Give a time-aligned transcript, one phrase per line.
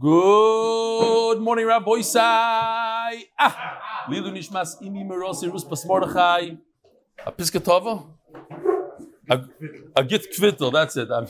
[0.00, 3.24] Good morning, Rabbi Isai.
[3.36, 5.64] Ah, Lilu Nishmas Imi Merosi Rus.
[7.26, 8.06] A Piskatova?
[9.28, 9.40] A,
[9.96, 11.08] a Git Kvittel, that's it.
[11.10, 11.26] I'm,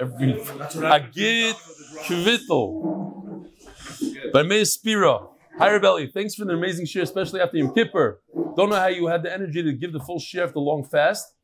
[0.00, 1.54] every, a Git
[2.06, 3.46] Kvittel.
[4.32, 5.20] By Meir Spira.
[5.58, 6.12] Hi, Rebelli.
[6.12, 8.20] Thanks for the amazing share, especially after Yom Kippur.
[8.56, 10.82] Don't know how you had the energy to give the full share after the long
[10.82, 11.34] fast.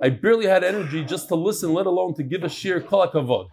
[0.00, 3.48] I barely had energy just to listen, let alone to give a share kol.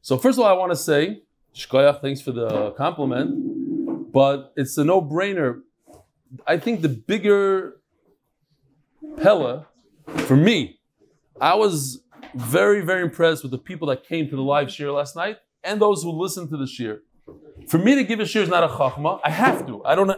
[0.00, 1.22] So first of all, I want to say,
[1.56, 5.62] Shkoyach, thanks for the compliment, but it's a no-brainer.
[6.46, 7.80] I think the bigger
[9.16, 9.66] Pella,
[10.06, 10.78] for me,
[11.40, 12.02] I was
[12.34, 15.80] very, very impressed with the people that came to the live share last night and
[15.80, 17.00] those who listened to the share.
[17.68, 19.20] For me to give a share is not a chachma.
[19.24, 19.82] I have to.
[19.84, 20.10] I don't.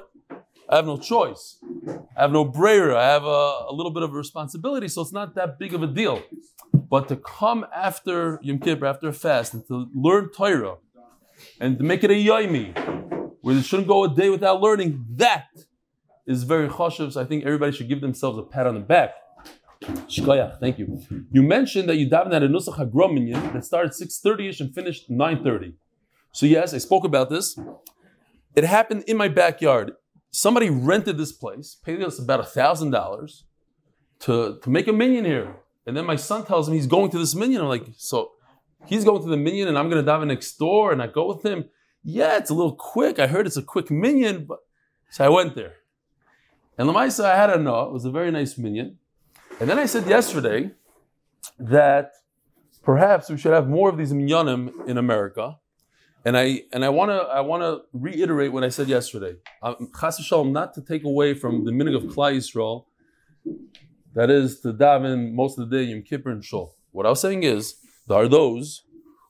[0.68, 1.58] I have no choice.
[2.16, 2.94] I have no brayer.
[2.94, 5.82] I have a, a, little bit of a responsibility, so it's not that big of
[5.82, 6.22] a deal.
[6.74, 10.76] But to come after Yom Kippur, after a fast, and to learn Torah,
[11.60, 12.76] and make it a yaimi,
[13.42, 15.46] where they shouldn't go a day without learning, that
[16.26, 17.12] is very choshev.
[17.12, 19.14] So I think everybody should give themselves a pat on the back.
[19.82, 21.00] Shkoyach, thank you.
[21.30, 25.74] You mentioned that you davened at a Nusach Hagrominyan that started 6.30ish and finished 9.30.
[26.32, 27.58] So yes, I spoke about this.
[28.54, 29.92] It happened in my backyard.
[30.30, 33.44] Somebody rented this place, paid us about a thousand dollars
[34.20, 35.56] to to make a minyan here.
[35.86, 37.62] And then my son tells him he's going to this minyan.
[37.62, 38.32] I'm like, so
[38.86, 41.06] he's going to the minyan and I'm going to dive in next door and I
[41.06, 41.64] go with him.
[42.02, 43.18] Yeah, it's a little quick.
[43.18, 44.60] I heard it's a quick minyan, but
[45.10, 45.74] so I went there.
[46.76, 47.82] And Lamaisa, I had a no.
[47.82, 48.98] It was a very nice minyan.
[49.60, 50.70] And then I said yesterday
[51.58, 52.12] that
[52.82, 55.58] perhaps we should have more of these minyanim in America
[56.24, 59.36] and I and I want to I want to reiterate what I said yesterday.
[59.98, 62.84] Chas um, not to take away from the meaning of Klal Yisrael,
[64.14, 66.76] that is to daven most of the day Yom Kippur and Shul.
[66.92, 67.76] What I was saying is
[68.08, 68.82] there are those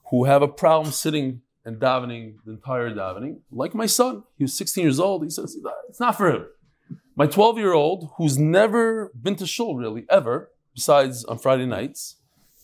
[0.09, 3.41] who have a problem sitting and davening the entire davening.
[3.51, 5.23] Like my son, he was 16 years old.
[5.23, 6.45] He says it's not for him.
[7.15, 12.15] My 12 year old, who's never been to Shul really ever, besides on Friday nights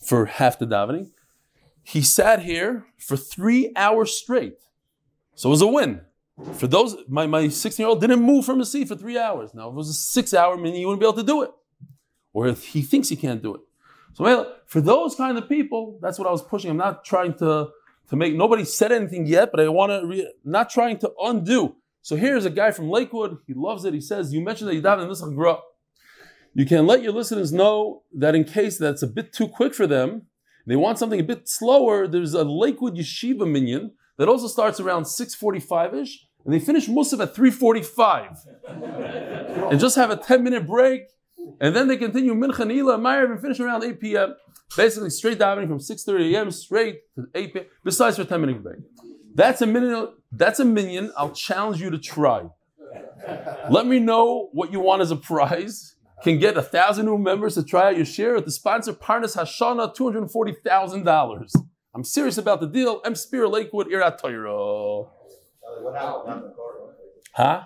[0.02, 1.10] for half the davening,
[1.82, 4.58] he sat here for three hours straight.
[5.34, 6.00] So it was a win.
[6.54, 9.54] For those, my, my 16 year old didn't move from his seat for three hours.
[9.54, 11.50] Now, if it was a six hour minute, he wouldn't be able to do it.
[12.32, 13.60] Or if he thinks he can't do it.
[14.16, 16.70] So for those kind of people, that's what I was pushing.
[16.70, 17.68] I'm not trying to,
[18.08, 21.76] to make, nobody said anything yet, but I want to, re, not trying to undo.
[22.00, 23.36] So here's a guy from Lakewood.
[23.46, 23.92] He loves it.
[23.92, 25.22] He says, you mentioned that you daven in this
[26.54, 29.86] You can let your listeners know that in case that's a bit too quick for
[29.86, 30.22] them,
[30.66, 32.08] they want something a bit slower.
[32.08, 36.10] There's a Lakewood Yeshiva minion that also starts around 6:45ish,
[36.44, 38.46] and they finish Musaf at 3:45,
[39.70, 41.02] and just have a 10 minute break,
[41.60, 44.34] and then they continue Mincha Nila Meyer and finish around 8 p.m.
[44.76, 46.50] Basically, straight davening from 6:30 a.m.
[46.50, 47.64] straight to 8 p.m.
[47.84, 48.78] Besides for 10 minute break.
[49.34, 50.08] That's a minyan.
[50.32, 51.12] That's a minyan.
[51.16, 52.46] I'll challenge you to try.
[53.70, 57.54] Let me know what you want as a prize can get a thousand new members
[57.54, 61.54] to try out your share at the sponsor Parnas Hashana, two hundred forty thousand dollars.
[61.94, 63.00] I'm serious about the deal.
[63.04, 65.08] M Spear Lakewood Irat Toiro.
[67.32, 67.62] Huh?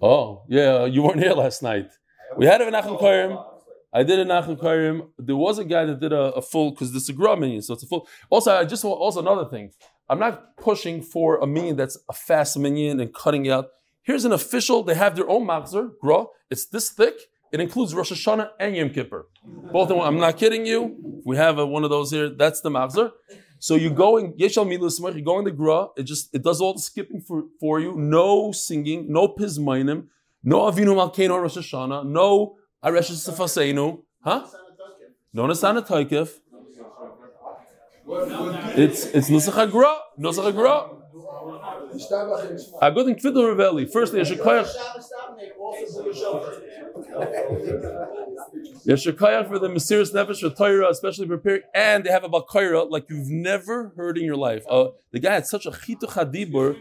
[0.00, 1.90] Oh yeah, you weren't here last night.
[2.36, 3.44] We had a Nachum oh, Korim.
[3.92, 5.08] I did a Nachum Korim.
[5.18, 7.62] There was a guy that did a, a full because this is a Gra minion,
[7.62, 8.06] so it's a full.
[8.30, 9.72] Also, I just want also another thing.
[10.08, 13.66] I'm not pushing for a minion that's a fast minion and cutting out.
[14.02, 16.24] Here's an official, they have their own machzor, gra.
[16.50, 17.14] It's this thick.
[17.52, 19.26] It includes Rosh Hashanah and Yom Kippur.
[19.44, 20.00] Both of them.
[20.00, 21.22] I'm not kidding you.
[21.24, 22.28] We have a, one of those here.
[22.28, 23.10] That's the machzor.
[23.58, 25.88] So you go in Yeshal Milu you go in the gra.
[25.96, 27.94] It just it does all the skipping for, for you.
[27.96, 30.06] No singing, no pismainim,
[30.42, 34.02] no Avinu Malkeinu Rosh Hashanah, no Aresh Sefaseinu.
[34.20, 34.46] Huh?
[35.32, 36.38] No Nasana Taikif.
[38.76, 39.96] It's it's Nusach Gra.
[40.18, 40.90] Nusach Gra.
[42.80, 43.90] A good thing Kvittel Ravelli.
[43.90, 44.20] Firstly,
[48.86, 53.06] Yeshakayach for the mysterious nefesh for Torah, especially prepared, and they have a Bakayra like
[53.10, 54.64] you've never heard in your life.
[54.68, 56.76] Uh, the guy had such a chitu chadibur.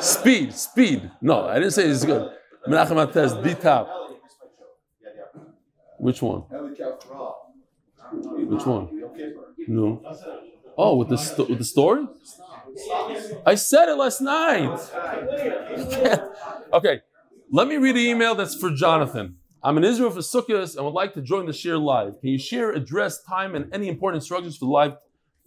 [0.00, 1.10] speed, speed.
[1.20, 2.30] No, I didn't say it's good.
[2.68, 3.90] Menachem Atez, D top.
[5.98, 6.42] Which one?
[8.10, 9.02] Which one?
[9.66, 10.00] No.
[10.76, 12.06] Oh, with the sto- with the story?
[13.46, 14.68] I said it last night.
[16.72, 17.00] okay,
[17.50, 19.36] let me read the email that's for Jonathan.
[19.62, 22.20] I'm in Israel for Sukkot and would like to join the share live.
[22.20, 24.94] Can you share address, time, and any important instructions for live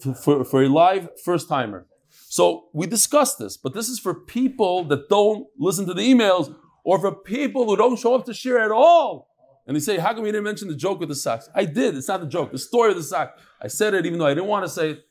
[0.02, 1.88] for, for, for a live first timer?
[2.10, 6.54] So we discussed this, but this is for people that don't listen to the emails
[6.84, 9.30] or for people who don't show up to share at all
[9.68, 11.50] And they say, how come you didn't mention the joke with the socks?
[11.54, 11.96] I did.
[11.96, 12.52] It's not the joke.
[12.52, 13.38] The story of the sock.
[13.62, 15.06] I said it even though I didn't want to say it.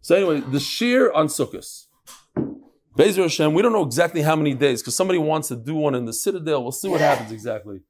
[0.00, 1.86] So anyway, the shear on Sukkot.
[3.00, 5.94] Bezer Hashem, we don't know exactly how many days because somebody wants to do one
[5.94, 6.62] in the Citadel.
[6.62, 7.80] We'll see what happens exactly.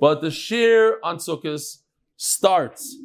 [0.00, 1.76] But the shear on Sukkot
[2.16, 2.96] starts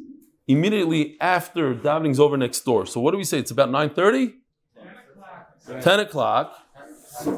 [0.48, 2.84] immediately after davening's over next door.
[2.84, 3.38] So what do we say?
[3.38, 4.32] It's about 9.30?
[5.82, 6.52] 10 o'clock.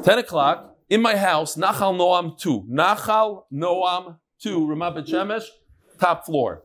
[0.03, 2.63] 10 o'clock in my house, Nachal Noam 2.
[2.67, 5.45] Nachal Noam 2, Ramat Shemesh,
[5.99, 6.63] top floor.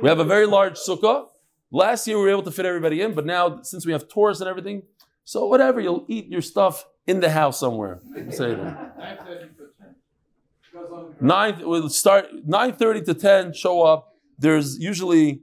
[0.00, 1.26] We have a very large sukkah.
[1.70, 4.40] Last year we were able to fit everybody in, but now since we have tours
[4.40, 4.84] and everything,
[5.24, 8.00] so whatever, you'll eat your stuff in the house somewhere.
[8.30, 8.96] Say that.
[11.20, 14.14] Nine, we'll start 9.30 to 10, show up.
[14.38, 15.42] There's usually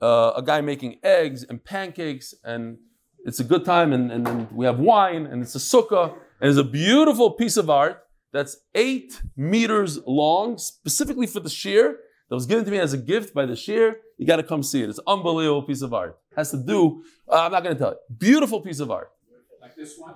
[0.00, 2.78] uh, a guy making eggs and pancakes, and
[3.24, 6.58] it's a good time, and, and, we have wine, and it's a sukkah, and it's
[6.58, 8.02] a beautiful piece of art
[8.32, 12.98] that's eight meters long, specifically for the shear, that was given to me as a
[12.98, 13.98] gift by the shear.
[14.16, 14.88] You got to come see it.
[14.88, 16.18] It's unbelievable piece of art.
[16.34, 18.16] Has to do, uh, I'm not going to tell you.
[18.16, 19.12] Beautiful piece of art.
[19.60, 20.14] Like this one?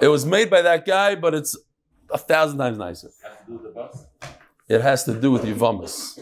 [0.00, 1.56] It was made by that guy, but it's
[2.10, 3.10] a thousand times nicer.
[3.22, 4.06] Has to do with the bus?
[4.68, 6.18] It has to do with Yuvamas.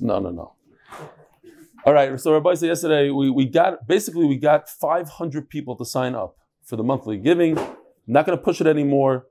[0.00, 0.52] No, no, no.
[1.84, 2.18] All right.
[2.18, 6.36] So Rabbi said yesterday we, we got basically we got 500 people to sign up
[6.64, 7.58] for the monthly giving.
[7.58, 9.26] I'm not going to push it anymore.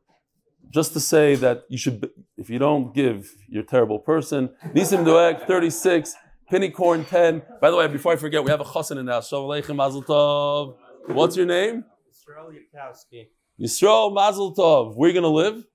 [0.69, 4.49] Just to say that you should, if you don't give, you're a terrible person.
[4.73, 6.15] Nisim Doeg 36,
[6.49, 7.43] Penny Corn 10.
[7.61, 9.29] By the way, before I forget, we have a chassan in the house.
[9.29, 10.75] Shalom Aleichem, Mazel Tov.
[11.07, 11.85] What's your name?
[12.23, 13.27] Yisrael Yudkowski,
[13.59, 14.95] Yisrael Mazel Tov.
[14.95, 15.65] Where are you going to live?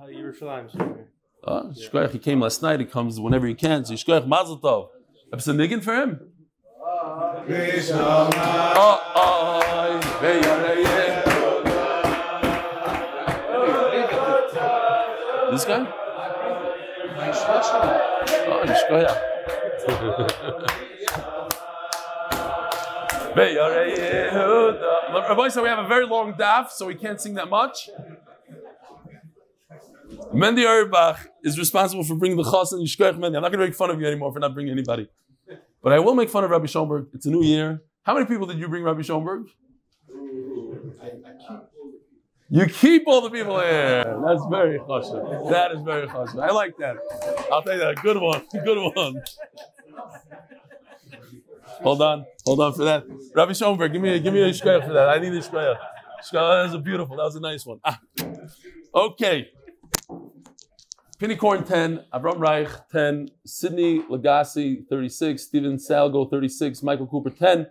[0.00, 0.70] uh, Yerushalayim.
[0.70, 1.08] Sure.
[1.44, 2.80] Uh, Shkoyach, he came last night.
[2.80, 3.84] He comes whenever he can.
[3.84, 4.88] So Shkoyach Mazel Tov.
[5.32, 6.20] Have some niggin for him?
[6.88, 7.44] Oh,
[9.14, 9.52] oh.
[15.50, 15.86] This guy?
[18.48, 18.64] Oh,
[19.88, 20.82] Shkoyach.
[25.28, 27.90] Rabbi said we have a very long daf, so we can't sing that much.
[30.32, 33.36] Mendy Auerbach is responsible for bringing the chas and Yishkoyach Mendy.
[33.36, 35.08] I'm not going to make fun of you anymore for not bringing anybody.
[35.82, 37.08] But I will make fun of Rabbi Schoenberg.
[37.12, 37.82] It's a new year.
[38.02, 39.46] How many people did you bring, Rabbi Schoenberg?
[42.48, 44.04] You keep all the people here.
[44.24, 45.50] That's very chashuv.
[45.50, 46.42] That is very chashuv.
[46.42, 46.96] I like that.
[47.52, 47.96] I'll tell you that.
[48.02, 48.42] Good one.
[48.64, 49.22] Good one.
[51.82, 52.26] Hold on.
[52.44, 53.04] Hold on for that.
[53.34, 55.08] Rabbi Schoenberg, give me a, give me a shkoyach for that.
[55.08, 55.78] I need a shkoyach.
[56.32, 57.16] That was a beautiful.
[57.16, 57.80] That was a nice one.
[57.84, 58.00] Ah.
[58.94, 59.50] Okay.
[61.18, 67.68] Pinnycorn 10, Avram Reich 10, Sidney Legacy 36, Steven Salgo 36, Michael Cooper 10,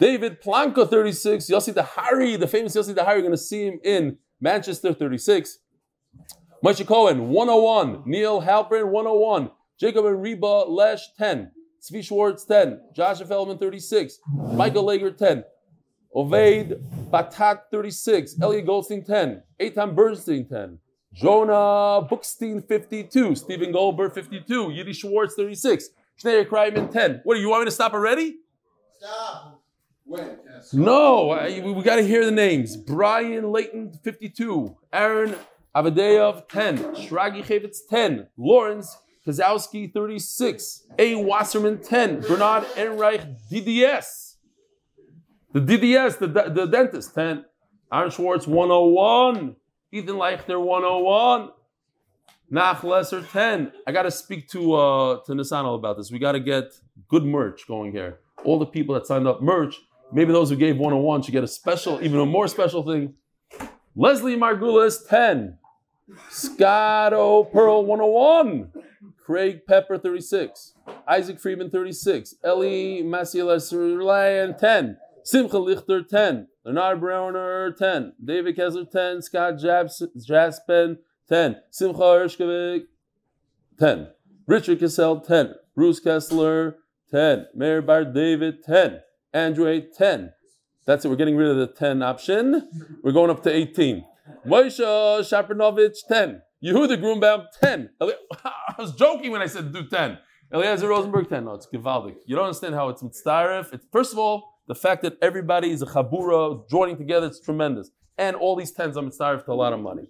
[0.00, 4.18] David Planko 36, Yossi Dahari, the famous Yossi Dahari, you're going to see him in
[4.40, 5.58] Manchester 36.
[6.64, 11.52] Moshe Cohen 101, Neil Halpern 101, Jacob and Reba Lesh 10,
[11.88, 14.18] Tzvi Schwartz 10, Joshua Feldman 36,
[14.52, 15.44] Michael Lager 10,
[16.14, 16.80] Ovaid
[17.10, 20.78] Batat 36, Elliot Goldstein 10, Eitan Bernstein 10,
[21.14, 27.22] Jonah Bookstein 52, Stephen Goldberg 52, Yiddi Schwartz 36, Schneider Kreiman 10.
[27.24, 28.36] What do you want me to stop already?
[28.98, 29.62] Stop.
[30.04, 30.38] When?
[30.72, 32.76] No, I, we, got to hear the names.
[32.76, 35.36] Brian Layton 52, Aaron
[35.76, 38.96] Avadeyev 10, Shragi Chavitz 10, Lawrence
[39.28, 41.14] Kazowski 36, A.
[41.16, 44.36] Wasserman 10, Bernard Enreich DDS.
[45.52, 47.44] The DDS, the, the dentist 10,
[47.92, 49.54] Aaron Schwartz 101,
[49.92, 51.50] Ethan Leichter 101.
[52.50, 53.72] Nach Lesser 10.
[53.86, 56.10] I got to speak to uh, to Nisano about this.
[56.10, 56.72] We got to get
[57.06, 58.20] good merch going here.
[58.42, 59.76] All the people that signed up merch,
[60.10, 63.12] maybe those who gave 101 should get a special, even a more special thing.
[63.94, 65.58] Leslie Margulis 10.
[66.30, 68.72] Scotto Pearl 101.
[69.24, 70.74] Craig Pepper 36.
[71.06, 72.34] Isaac Friedman 36.
[72.44, 74.96] Ellie Maciel Ryan 10.
[75.24, 76.48] Simcha Lichter 10.
[76.64, 78.14] Leonard Browner 10.
[78.24, 79.22] David Kessler 10.
[79.22, 81.56] Scott Japs- Jaspen 10.
[81.70, 82.84] Simcha Ershkovik
[83.78, 84.08] 10.
[84.46, 85.54] Richard Cassell 10.
[85.74, 86.76] Bruce Kessler
[87.10, 87.46] 10.
[87.54, 89.00] Mayor Bar David 10.
[89.32, 90.32] Andrew 8 10.
[90.86, 91.08] That's it.
[91.08, 92.68] We're getting rid of the 10 option.
[93.02, 94.04] We're going up to 18.
[94.46, 96.42] Moshe Shapernovich 10.
[96.64, 97.90] Yehuda Grunbaum 10.
[98.00, 100.18] I was joking when I said do 10.
[100.52, 101.44] Eliezer Rosenberg 10.
[101.44, 102.16] No, it's Givaldic.
[102.26, 103.72] You don't understand how it's mitzaref.
[103.72, 107.90] It's first of all, the fact that everybody is a chabura joining together, it's tremendous.
[108.16, 110.08] And all these 10s are mitzaref to a lot of money.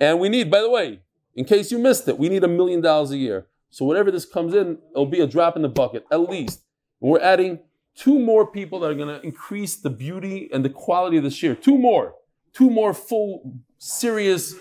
[0.00, 1.00] And we need, by the way,
[1.34, 3.46] in case you missed it, we need a million dollars a year.
[3.70, 6.62] So whatever this comes in, it'll be a drop in the bucket, at least.
[7.02, 7.58] And we're adding
[7.94, 11.30] two more people that are going to increase the beauty and the quality of the
[11.30, 11.54] year.
[11.54, 12.14] Two more.
[12.52, 14.54] Two more full, serious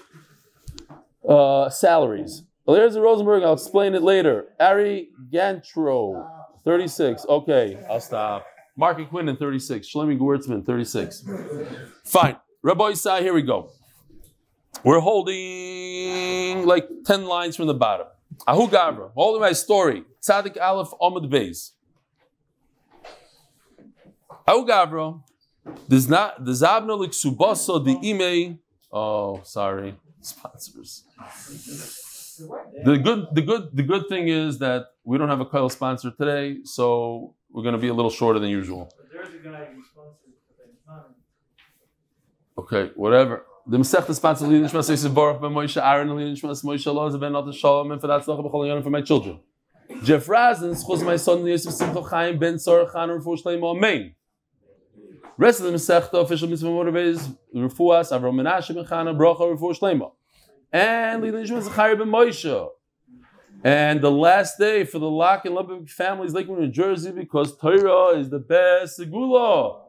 [1.28, 2.44] uh, salaries.
[2.68, 4.48] Eliezer Rosenberg, I'll explain it later.
[4.60, 6.28] Ari Gantro,
[6.64, 7.26] 36.
[7.28, 8.46] Okay, I'll stop.
[8.78, 9.88] Mark Quinn 36.
[9.88, 11.26] Shlomi Gewurtzman, 36.
[12.06, 12.38] Fine.
[12.62, 13.70] Rabbi Isai, here we go.
[14.84, 18.08] We're holding like 10 lines from the bottom.
[18.48, 20.04] Ahu Gavra, holding my story.
[20.22, 21.72] Tzadik Aleph Omid Beis.
[24.48, 25.22] Ahu Gavra,
[25.88, 28.60] does not the Zabna Liksubasa the ime.
[28.92, 31.04] Oh, sorry, sponsors.
[32.84, 36.12] The good, the good, the good thing is that we don't have a coil sponsor
[36.12, 38.92] today, so we're going to be a little shorter than usual.
[39.12, 41.14] There's a guy who sponsors, but it's.
[42.58, 43.46] Okay, whatever.
[43.66, 47.32] The Masech sponsor Lili Nishmas says Baruch ben Moshe Aaron Lili Nishmas Moshe Loz ben
[47.32, 49.40] Not Shalom and for that tzedakah b'chol yonim for my children.
[50.04, 54.16] Jeff schuz my son Yosef Simcha Chaim ben Sor Chan Refu Shleimo Amen.
[55.38, 60.12] Rest of the Masechta official mitzvah motivates Refuas Avram Menashe ben Chana Bracha Refu Shleimo.
[60.72, 62.70] And Lili Nishmas Zachariah ben Moshe.
[63.64, 68.20] And the last day for the Lock and Lubbock families, Lakewood, New Jersey, because Torah
[68.20, 69.80] is the best segula.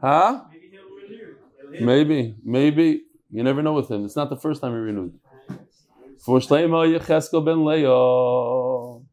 [0.00, 0.44] Huh?
[1.80, 2.36] Maybe.
[2.44, 3.02] Maybe.
[3.30, 4.04] You never know with him.
[4.04, 5.18] It's not the first time he renewed.
[6.18, 9.04] For Shleima Yecheskel ben Leo.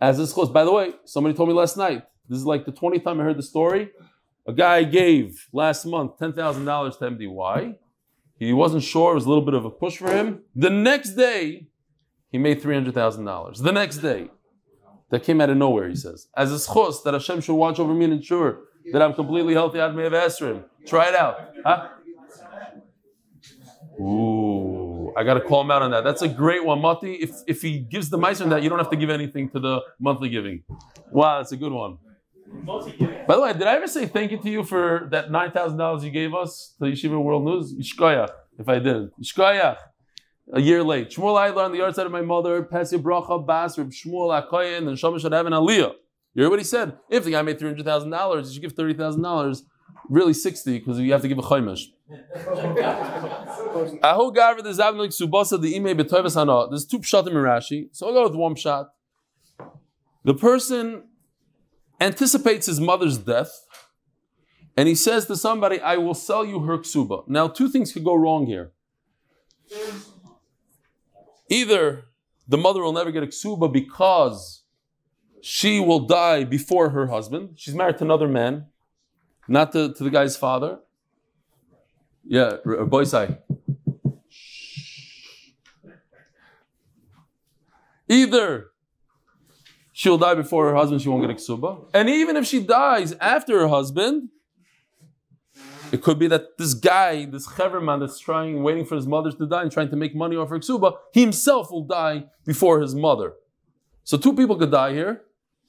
[0.00, 2.02] As this goes, by the way, somebody told me last night.
[2.28, 3.90] This is like the 20th time I heard the story.
[4.48, 7.76] A guy gave last month $10,000 to MDY.
[8.38, 9.12] He wasn't sure.
[9.12, 10.40] It was a little bit of a push for him.
[10.56, 11.66] The next day,
[12.32, 13.62] he made $300,000.
[13.62, 14.30] The next day.
[15.10, 16.28] That came out of nowhere, he says.
[16.36, 18.60] As a schos, that Hashem should watch over me and ensure
[18.92, 20.64] that I'm completely healthy out of Me'av Esrim.
[20.86, 21.36] Try it out.
[21.64, 21.88] Huh?
[24.00, 26.04] Ooh, I got to call him out on that.
[26.04, 27.14] That's a great one, Mati.
[27.14, 29.58] If if he gives the mice on that, you don't have to give anything to
[29.58, 30.62] the monthly giving.
[31.10, 31.98] Wow, that's a good one.
[33.26, 35.78] By the way, did I ever say thank you to you for that nine thousand
[35.78, 37.74] dollars you gave us to Yeshiva World News?
[37.74, 39.10] Yishkoyach, if I did.
[39.22, 39.76] Yishkoyach.
[40.54, 41.10] A year late.
[41.10, 44.88] Shmuel I learned the yard side of my mother, Pesi Bracha Bas, Reb Shmuel Akoyen,
[44.88, 45.92] and Shama should have an Aliyah.
[46.32, 46.96] You heard what he said?
[47.10, 49.64] If the guy made three hundred thousand dollars, you should give thirty thousand dollars.
[50.08, 51.82] Really sixty, because you have to give a chaimish.
[54.02, 56.68] Ahu Garva the Zavnik Subasa the Ime Betoivas Hana.
[56.70, 58.88] There's two pshatim in Rashi, so I'll go with one shot.
[60.24, 61.07] The person
[62.00, 63.66] anticipates his mother's death,
[64.76, 68.04] and he says to somebody, "I will sell you her ksuba." Now, two things could
[68.04, 68.72] go wrong here.
[71.50, 72.04] Either
[72.46, 74.62] the mother will never get a ksuba because
[75.40, 77.50] she will die before her husband.
[77.56, 78.66] She's married to another man,
[79.46, 80.80] not to, to the guy's father.
[82.24, 83.38] Yeah, R- uh, Boisai.
[88.08, 88.70] Either
[89.98, 91.84] she'll die before her husband, she won't get a ksuba.
[91.92, 94.28] And even if she dies after her husband,
[95.90, 99.46] it could be that this guy, this cheverman that's trying, waiting for his mother to
[99.46, 102.94] die and trying to make money off her ksuba, he himself will die before his
[102.94, 103.32] mother.
[104.04, 105.22] So two people could die here.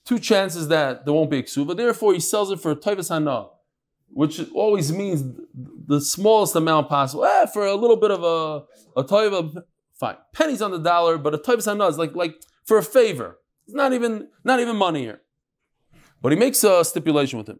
[0.05, 1.75] Two chances that there won't be a ksuba.
[1.75, 3.47] Therefore, he sells it for toivas hana,
[4.09, 5.23] which always means
[5.87, 7.25] the smallest amount possible.
[7.25, 9.63] Eh, for a little bit of a, a toiva,
[9.95, 10.17] fine.
[10.33, 13.39] Pennies on the dollar, but a toivas hana is like, like for a favor.
[13.69, 15.21] It's not even, not even money here.
[16.23, 17.59] But he makes a stipulation with him.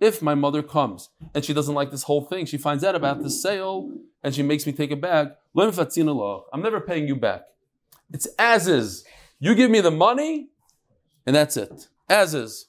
[0.00, 3.22] If my mother comes and she doesn't like this whole thing, she finds out about
[3.22, 3.90] the sale
[4.22, 5.38] and she makes me take it back.
[5.56, 7.44] I'm never paying you back.
[8.12, 9.06] It's as is.
[9.40, 10.50] You give me the money,
[11.24, 11.88] and that's it.
[12.06, 12.66] As is.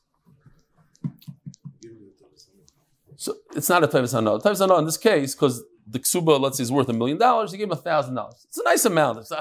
[3.17, 4.39] So it's not a Tavis Hana.
[4.39, 7.51] Tavis Hana in this case, because the Ksuba, let's say, is worth a million dollars,
[7.51, 8.46] he gave him a thousand dollars.
[8.48, 9.19] It's a nice amount.
[9.19, 9.31] It's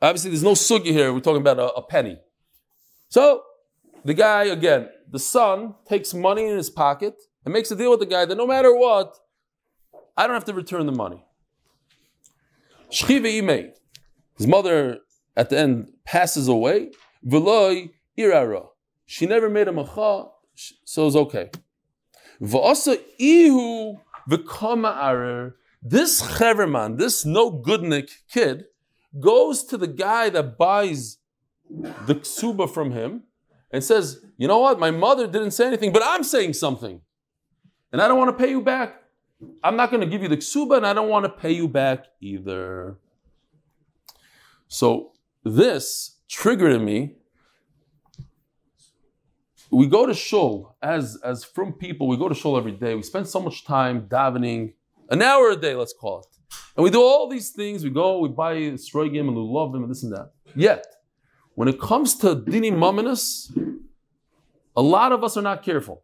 [0.00, 1.12] obviously, there's no sugi here.
[1.12, 2.18] We're talking about a, a penny.
[3.08, 3.42] So
[4.04, 8.00] the guy, again, the son takes money in his pocket and makes a deal with
[8.00, 9.16] the guy that no matter what,
[10.16, 11.24] I don't have to return the money.
[12.90, 13.70] Shchiva imei.
[14.36, 15.00] His mother
[15.36, 16.90] at the end passes away.
[17.26, 18.64] V'loi irara.
[19.06, 20.26] She never made a macha,
[20.84, 21.50] so it's okay.
[22.40, 25.54] V'asa ihu v'kama arer.
[25.82, 28.64] This cheverman, this no goodnik kid,
[29.20, 31.18] goes to the guy that buys
[31.70, 33.22] the ksuba from him
[33.70, 34.78] and says, You know what?
[34.78, 37.00] My mother didn't say anything, but I'm saying something.
[37.92, 39.02] And I don't want to pay you back.
[39.62, 41.68] I'm not going to give you the ksuba and I don't want to pay you
[41.68, 42.96] back either.
[44.68, 45.12] So
[45.44, 47.16] this triggered in me.
[49.76, 52.08] We go to shul as as from people.
[52.08, 52.94] We go to shul every day.
[52.94, 54.72] We spend so much time davening,
[55.10, 56.30] an hour a day, let's call it,
[56.74, 57.84] and we do all these things.
[57.84, 58.54] We go, we buy
[58.86, 60.30] sroigim and we love them and this and that.
[60.54, 60.86] Yet,
[61.56, 63.52] when it comes to dini maminus,
[64.74, 66.02] a lot of us are not careful.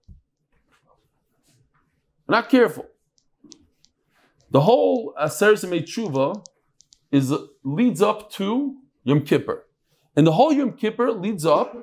[2.26, 2.86] We're not careful.
[4.50, 6.44] The whole Aseres Tshuva
[7.10, 7.32] is
[7.64, 9.64] leads up to Yom Kippur,
[10.14, 11.74] and the whole Yom Kippur leads up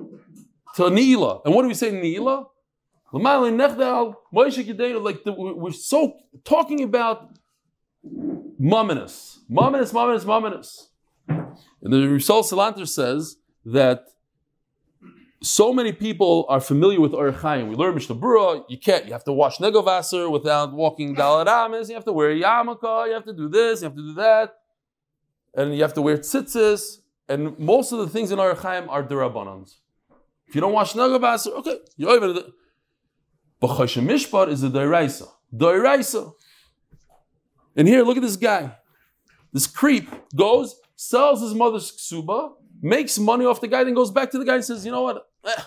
[0.75, 1.41] to Ne'ilah.
[1.45, 2.45] And what do we say Yedenu,
[5.03, 7.37] Like the, we're so talking about
[8.03, 10.89] mominous, mominous, mominous, mominous.
[11.27, 14.05] And the Rishal Salanter says that
[15.41, 17.69] so many people are familiar with Chaim.
[17.69, 21.95] We learn Mishnah Berurah, you can't, you have to wash Negovasser without walking Dalaramis, you
[21.95, 24.55] have to wear a yarmulke, you have to do this, you have to do that,
[25.55, 26.99] and you have to wear tzitzis,
[27.29, 29.75] and most of the things in Orach Chaim are derabbanans.
[30.49, 32.53] If you don't wash Negovasser, okay, you're over the.
[33.59, 35.27] But Choshen Mishpat is a Doiraisa.
[35.55, 36.33] Doiraisa.
[37.75, 38.75] And here, look at this guy.
[39.53, 44.31] This creep goes, sells his mother's ksuba, makes money off the guy, then goes back
[44.31, 45.27] to the guy and says, you know what?
[45.45, 45.61] Eh,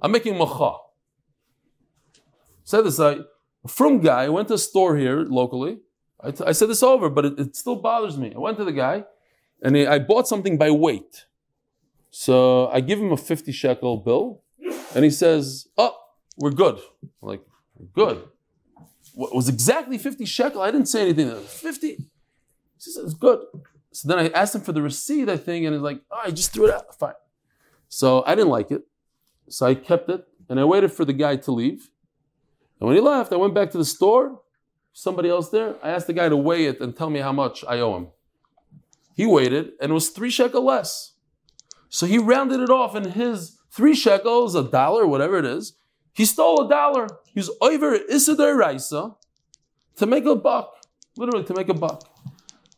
[0.00, 0.76] I'm making macha.
[2.64, 3.18] Said this, I,
[3.62, 5.80] a from guy, went to a store here locally.
[6.18, 8.32] I, t- I said this over, but it, it still bothers me.
[8.34, 9.04] I went to the guy
[9.62, 11.26] and he, I bought something by weight.
[12.16, 14.40] So I give him a 50 shekel bill
[14.94, 15.96] and he says, oh,
[16.36, 16.76] we're good.
[17.02, 17.40] I'm like,
[17.92, 18.22] good.
[19.14, 20.62] What was exactly 50 shekel?
[20.62, 21.34] I didn't say anything.
[21.34, 21.88] 50.
[21.88, 22.06] He
[22.78, 23.40] says, it's good.
[23.90, 26.30] So then I asked him for the receipt, I think, and he's like, oh, I
[26.30, 26.94] just threw it out.
[26.96, 27.14] Fine.
[27.88, 28.82] So I didn't like it.
[29.48, 31.90] So I kept it and I waited for the guy to leave.
[32.78, 34.40] And when he left, I went back to the store,
[34.92, 35.74] somebody else there.
[35.82, 38.06] I asked the guy to weigh it and tell me how much I owe him.
[39.16, 41.13] He waited and it was three shekel less.
[41.94, 45.76] So he rounded it off and his three shekels, a dollar, whatever it is,
[46.12, 47.06] he stole a dollar.
[47.26, 49.14] He was over Isidar Raisa
[49.94, 50.74] to make a buck,
[51.16, 52.02] literally to make a buck.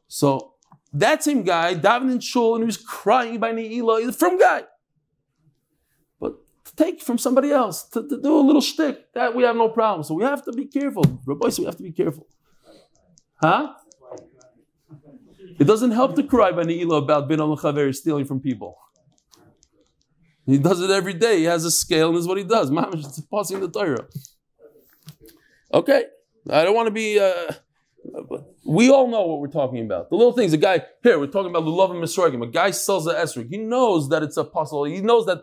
[0.06, 0.52] So
[0.92, 4.64] that same guy, David in Shul, and he was crying by Ne'ilah, from guy.
[6.20, 6.34] But
[6.66, 9.70] to take from somebody else, to, to do a little shtick, that we have no
[9.70, 10.02] problem.
[10.02, 11.22] So we have to be careful.
[11.24, 12.26] Rabbi, so we have to be careful.
[13.36, 13.76] Huh?
[15.58, 17.56] It doesn't help to cry by Ne'ilah about Ben al
[17.94, 18.76] stealing from people.
[20.46, 21.38] He does it every day.
[21.38, 22.70] He has a scale, and is what he does.
[22.70, 24.06] Mamash, it's passing the Torah.
[25.74, 26.04] Okay,
[26.48, 27.18] I don't want to be.
[27.18, 27.52] Uh,
[28.64, 30.08] we all know what we're talking about.
[30.08, 30.52] The little things.
[30.52, 32.42] A guy here, we're talking about lulav and misrogim.
[32.44, 33.48] A guy sells an esrog.
[33.50, 34.84] He knows that it's a puzzle.
[34.84, 35.42] He knows that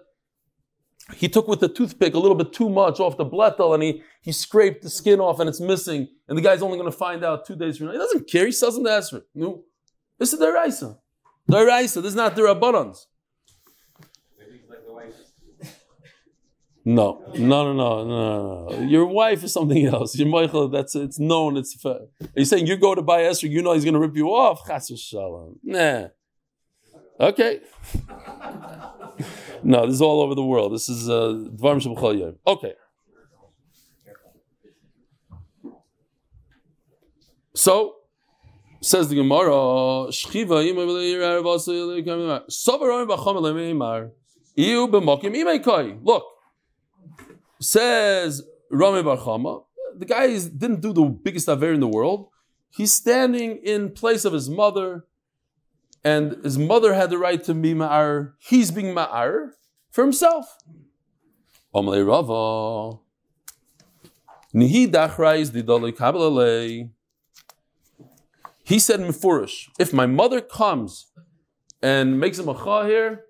[1.13, 4.01] he took with the toothpick a little bit too much off the blettel, and he
[4.21, 6.07] he scraped the skin off, and it's missing.
[6.29, 7.93] And the guy's only going to find out two days from now.
[7.93, 8.45] He doesn't care.
[8.45, 9.23] He sells him the esrog.
[9.35, 9.65] No,
[10.17, 10.97] this is the raisa.
[11.47, 11.99] The raisa.
[11.99, 13.05] This is not the rabbanans.
[16.85, 18.81] No, no, no, no, no.
[18.81, 20.17] Your wife is something else.
[20.17, 21.55] Your Michael, that's it's known.
[21.55, 21.73] It's.
[21.73, 21.93] fair.
[21.93, 23.47] Are you saying you go to buy Esther?
[23.47, 24.67] You know he's going to rip you off.
[24.67, 25.59] Chas shalom.
[25.63, 26.07] Nah.
[27.19, 27.61] Okay.
[29.63, 30.73] no, this is all over the world.
[30.73, 32.73] This is uh, Dvarim Shabbat Okay.
[37.55, 37.95] So
[38.81, 39.51] says the Gemara,
[40.11, 40.65] Shchiva
[46.03, 46.23] Look,
[47.63, 49.63] Says Rami Bar Chama,
[49.97, 52.27] the guy is, didn't do the biggest aver in the world.
[52.69, 55.05] He's standing in place of his mother,
[56.03, 58.33] and his mother had the right to be ma'ar.
[58.39, 59.51] He's being ma'ar
[59.91, 60.57] for himself.
[61.73, 62.99] Amalei Rava.
[64.53, 65.51] Nihi dachrais.
[68.65, 69.13] He said in
[69.79, 71.07] if my mother comes
[71.81, 73.25] and makes a macha here,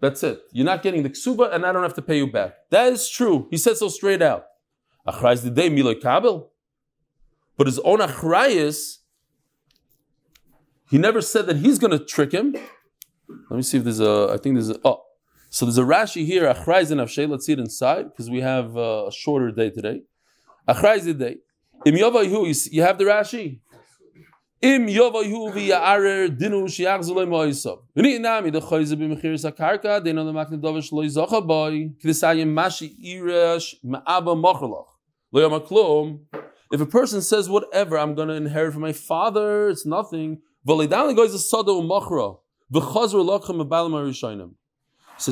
[0.00, 0.42] that's it.
[0.52, 2.54] You're not getting the ksuba, and I don't have to pay you back.
[2.70, 3.48] That is true.
[3.50, 4.46] He said so straight out.
[5.06, 6.52] Achrayis the day miloy kabel,
[7.56, 8.98] but his own achrayis,
[10.90, 12.54] he never said that he's going to trick him.
[13.50, 14.30] Let me see if there's a.
[14.32, 14.78] I think there's a.
[14.84, 15.02] Oh,
[15.48, 16.52] so there's a Rashi here.
[16.52, 17.28] Achrayis and Avshay.
[17.28, 20.02] Let's see it inside because we have uh, a shorter day today.
[20.68, 21.36] Achrayis the day.
[21.84, 22.04] Im you
[22.82, 23.60] have the Rashi.
[24.62, 27.14] Im v'ya'arer dinu shi'achzu.
[27.94, 28.18] V'ni
[30.24, 34.34] l'makne loy zocha boy k'desayim mashi irash ma'aba
[35.34, 36.20] ha'klum
[36.72, 40.40] If a person says whatever I'm going to inherit from my father, it's nothing.
[40.66, 40.88] Says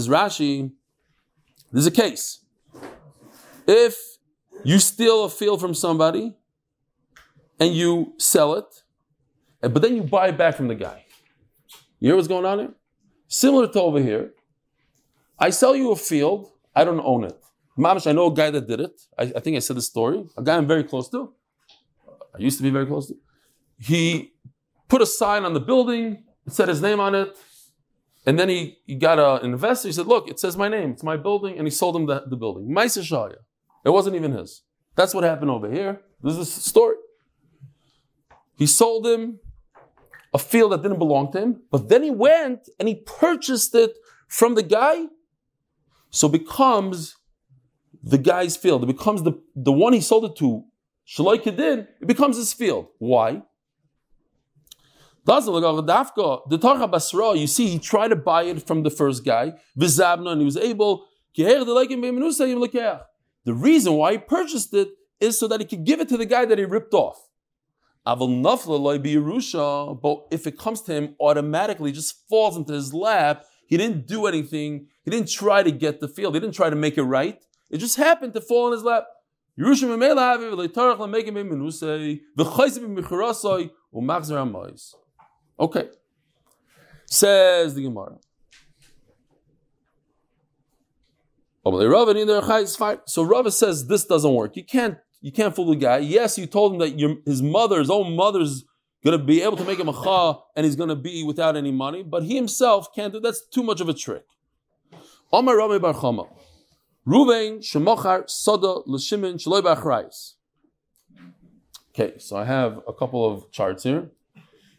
[0.08, 0.70] Rashi,
[1.72, 2.44] there's a case.
[3.66, 3.96] If
[4.62, 6.36] you steal a field from somebody
[7.58, 8.83] and you sell it,
[9.68, 11.04] but then you buy it back from the guy.
[12.00, 12.74] You hear what's going on here?
[13.28, 14.32] Similar to over here.
[15.38, 17.38] I sell you a field, I don't own it.
[17.78, 19.00] Mamish, I know a guy that did it.
[19.18, 20.24] I, I think I said the story.
[20.36, 21.32] A guy I'm very close to.
[22.34, 23.16] I used to be very close to.
[23.78, 24.32] He
[24.88, 27.36] put a sign on the building, it said his name on it,
[28.26, 29.88] and then he, he got a, an investor.
[29.88, 32.24] He said, Look, it says my name, it's my building, and he sold him the,
[32.26, 32.68] the building.
[32.68, 33.36] Maisa Shaya.
[33.84, 34.62] It wasn't even his.
[34.96, 36.00] That's what happened over here.
[36.22, 36.96] This is a story.
[38.56, 39.40] He sold him
[40.34, 43.96] a field that didn't belong to him, but then he went and he purchased it
[44.28, 45.06] from the guy.
[46.10, 47.16] So becomes
[48.02, 48.82] the guy's field.
[48.82, 50.64] It becomes the, the one he sold it to,
[51.06, 52.88] Shaloi Kedin, it becomes his field.
[52.98, 53.42] Why?
[55.26, 55.40] You
[57.46, 61.06] see, he tried to buy it from the first guy, Vizabna, and he was able.
[61.36, 63.04] The
[63.46, 64.88] reason why he purchased it
[65.20, 67.28] is so that he could give it to the guy that he ripped off.
[68.06, 68.18] But
[70.30, 74.88] if it comes to him automatically, just falls into his lap, he didn't do anything,
[75.04, 77.40] he didn't try to get the field, he didn't try to make it right.
[77.70, 79.06] It just happened to fall in his lap.
[85.58, 85.88] Okay.
[87.06, 88.18] Says the Gemara.
[93.06, 94.56] So Rava says this doesn't work.
[94.56, 95.96] You can't you can't fool the guy.
[95.96, 98.62] Yes, you told him that your, his mother, his own mother's
[99.02, 101.56] going to be able to make him a cha and he's going to be without
[101.56, 104.26] any money, but he himself can't do that's too much of a trick.
[105.32, 106.28] Omar Rami Bar Chama.
[107.06, 110.34] Ruvain Shemochar Soda Shaloi.
[111.88, 114.10] Okay, so I have a couple of charts here.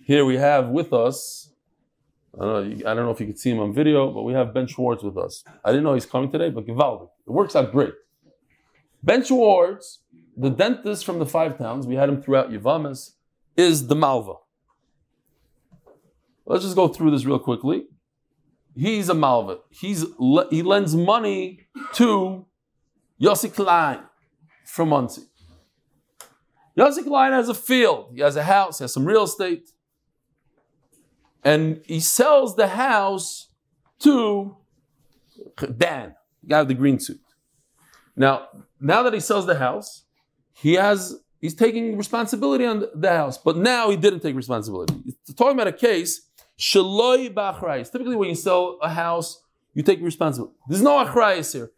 [0.03, 1.49] Here we have with us,
[2.39, 4.33] I don't know, I don't know if you can see him on video, but we
[4.33, 5.43] have Ben Schwartz with us.
[5.63, 7.09] I didn't know he's coming today, but Givaldi.
[7.25, 7.95] It works out great.
[9.05, 9.99] Ben Schwartz,
[10.37, 13.11] the dentist from the five towns, we had him throughout Yavamas,
[13.55, 14.33] is the Malva.
[16.45, 17.85] Let's just go through this real quickly.
[18.75, 19.59] He's a Malva.
[19.69, 20.05] He's,
[20.49, 22.45] he lends money to
[23.21, 23.99] Yossi Klein
[24.65, 25.23] from Monsey.
[26.77, 29.69] Yossi Klein has a field, he has a house, he has some real estate
[31.45, 33.49] and he sells the house
[33.99, 34.57] to
[35.77, 37.21] Dan, guy with the green suit.
[38.15, 38.47] Now,
[38.79, 40.04] now that he sells the house,
[40.55, 44.95] he has he's taking responsibility on the house, but now he didn't take responsibility.
[45.03, 46.21] He's talking about a case
[46.57, 47.91] shaloi b'achrayis.
[47.91, 50.55] Typically, when you sell a house, you take responsibility.
[50.67, 51.71] There's no achrayis here.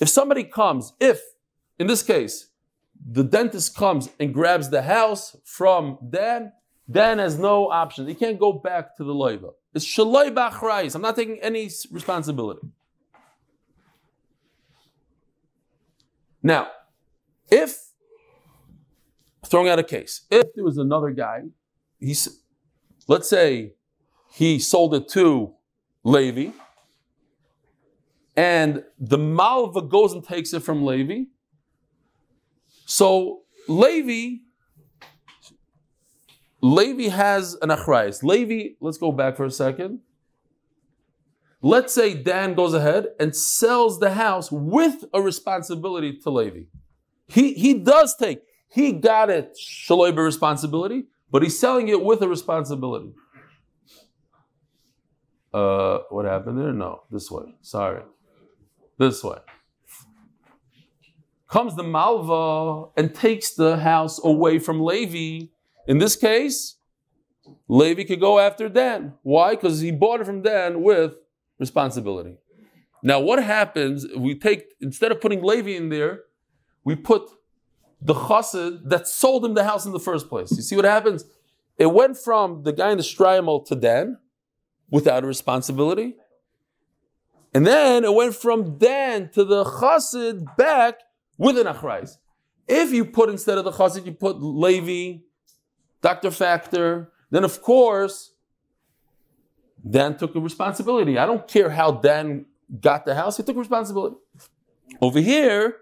[0.00, 1.22] If somebody comes, if
[1.78, 2.48] in this case
[3.08, 6.52] the dentist comes and grabs the house from Dan,
[6.90, 8.08] Dan has no option.
[8.08, 9.52] He can't go back to the loiva.
[9.72, 10.96] It's shaloi b'achrayis.
[10.96, 12.66] I'm not taking any responsibility.
[16.42, 16.68] Now,
[17.50, 17.93] if
[19.54, 21.42] throwing out a case, if there was another guy,
[22.00, 22.42] he's
[23.06, 23.74] let's say
[24.32, 25.54] he sold it to
[26.02, 26.50] Levi,
[28.36, 31.26] and the Malva goes and takes it from Levi.
[32.86, 34.38] So Levi
[36.60, 38.24] Levi has an achrayis.
[38.24, 40.00] Levi, let's go back for a second.
[41.62, 46.62] Let's say Dan goes ahead and sells the house with a responsibility to Levi.
[47.28, 52.28] He, he does take, he got it, shaloiba responsibility, but he's selling it with a
[52.28, 53.12] responsibility.
[55.52, 56.72] Uh, what happened there?
[56.72, 57.54] No, this way.
[57.60, 58.02] Sorry.
[58.98, 59.38] This way.
[61.48, 65.46] Comes the Malva and takes the house away from Levi
[65.86, 66.76] in this case,
[67.68, 69.14] Levi could go after Dan.
[69.22, 69.54] Why?
[69.54, 71.14] Because he bought it from Dan with
[71.58, 72.36] responsibility.
[73.02, 74.06] Now, what happens?
[74.16, 76.20] We take instead of putting Levi in there,
[76.84, 77.28] we put
[78.04, 80.52] the chassid that sold him the house in the first place.
[80.52, 81.24] You see what happens?
[81.78, 84.18] It went from the guy in the Shtreimel to Dan
[84.90, 86.16] without a responsibility.
[87.54, 91.00] And then it went from Dan to the chassid back
[91.38, 92.18] with an achrayis.
[92.68, 95.22] If you put instead of the chassid, you put Levi
[96.02, 96.30] Dr.
[96.30, 98.32] Factor, then of course,
[99.88, 101.18] Dan took a responsibility.
[101.18, 102.46] I don't care how Dan
[102.80, 104.16] got the house, he took responsibility.
[105.00, 105.76] Over here,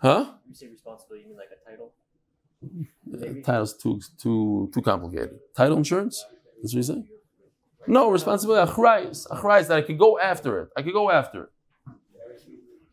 [0.00, 0.32] huh?
[0.48, 1.92] You say responsibility, you mean like a title?
[3.12, 5.38] Uh, title's too too too complicated.
[5.56, 6.24] Title insurance?
[6.62, 7.04] That's what you say?
[7.86, 8.70] No, responsibility.
[8.70, 9.28] Achrayis.
[9.28, 10.68] Achrayis that I could go after it.
[10.76, 11.50] I could go after it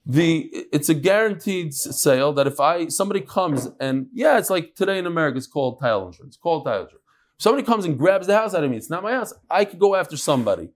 [0.06, 5.00] the it's a guaranteed sale that if I somebody comes and yeah, it's like today
[5.00, 6.36] in America, it's called title insurance.
[6.36, 7.04] It's called title insurance.
[7.38, 9.34] If somebody comes and grabs the house out of me, it's not my house.
[9.50, 10.70] I could go after somebody.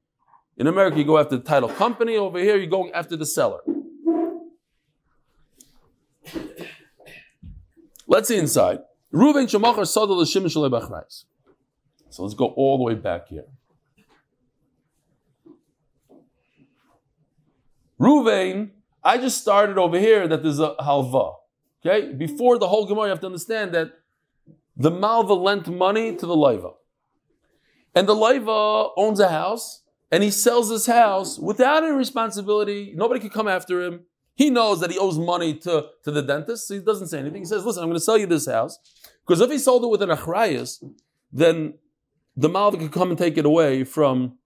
[0.57, 2.17] In America, you go after the title company.
[2.17, 3.59] Over here, you're going after the seller.
[8.09, 8.79] Let's see inside.
[9.13, 10.49] Reuven Shemachar Sadal Shimon
[12.09, 13.45] So let's go all the way back here.
[17.99, 18.71] Reuven
[19.03, 21.35] I just started over here that there's a halva.
[21.85, 22.13] Okay?
[22.13, 23.91] Before the whole Gemara, you have to understand that
[24.75, 26.73] the Malva lent money to the Laiva.
[27.95, 32.93] And the Laiva owns a house, and he sells his house without any responsibility.
[32.95, 34.05] Nobody can come after him.
[34.39, 37.41] He knows that he owes money to, to the dentist, so he doesn't say anything.
[37.41, 38.79] He says, Listen, I'm going to sell you this house.
[39.27, 40.81] Because if he sold it with an achrayas,
[41.29, 41.73] then
[42.37, 44.37] the Malva could come and take it away from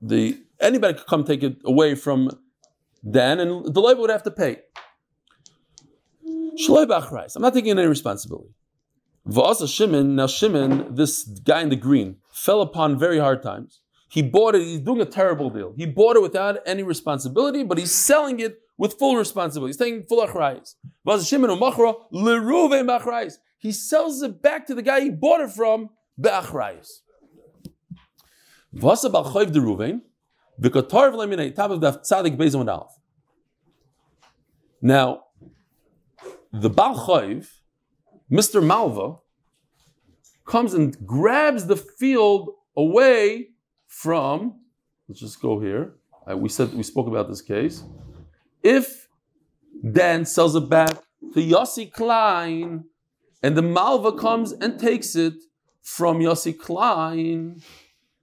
[0.00, 2.30] the anybody could come take it away from
[3.10, 4.58] Dan, and the labor would have to pay.
[7.34, 8.54] I'm not taking any responsibility.
[9.26, 13.81] Va'asa Shimon, now Shimon, this guy in the green, fell upon very hard times.
[14.12, 15.72] He bought it, he's doing a terrible deal.
[15.74, 19.70] He bought it without any responsibility, but he's selling it with full responsibility.
[19.70, 20.74] He's taking full b'achrayas.
[23.56, 25.88] He sells it back to the guy he bought it from,
[26.20, 27.00] be'achrayas.
[28.74, 30.02] V'asa b'alchoiv deruvein,
[30.60, 32.86] v'kotar v'leminei, top of the tzadik bezim.
[34.82, 35.24] Now,
[36.52, 37.48] the Baal Chayv,
[38.30, 38.62] Mr.
[38.62, 39.20] Malva,
[40.44, 43.51] comes and grabs the field away
[43.92, 44.54] from,
[45.06, 45.92] let's just go here.
[46.28, 47.84] Uh, we said we spoke about this case.
[48.62, 49.06] If
[49.92, 50.94] Dan sells it back
[51.34, 52.84] to Yossi Klein,
[53.42, 55.34] and the Malva comes and takes it
[55.82, 57.60] from Yossi Klein,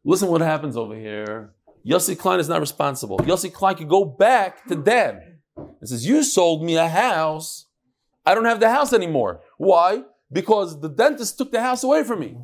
[0.04, 1.54] listen what happens over here.
[1.86, 3.20] Yossi Klein is not responsible.
[3.20, 7.68] Yossi Klein could go back to Dan and says, "You sold me a house."
[8.26, 9.42] I don't have the house anymore.
[9.58, 10.04] Why?
[10.32, 12.38] Because the dentist took the house away from me.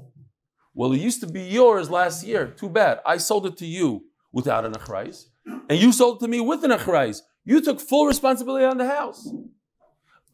[0.75, 2.47] Well, it used to be yours last year.
[2.47, 2.99] Too bad.
[3.05, 5.27] I sold it to you without an achrayz,
[5.69, 7.21] and you sold it to me with an achrayz.
[7.45, 9.31] You took full responsibility on the house.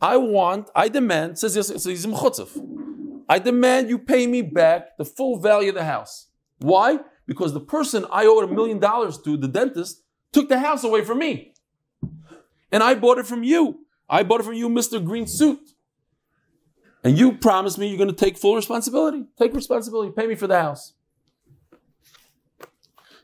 [0.01, 2.07] I want, I demand, says says
[3.29, 6.27] I demand you pay me back the full value of the house.
[6.57, 6.99] Why?
[7.27, 10.01] Because the person I owed a million dollars to, the dentist,
[10.33, 11.53] took the house away from me.
[12.71, 13.85] And I bought it from you.
[14.09, 15.03] I bought it from you, Mr.
[15.03, 15.59] Green Suit.
[17.03, 19.25] And you promise me you're going to take full responsibility.
[19.37, 20.11] Take responsibility.
[20.15, 20.93] Pay me for the house.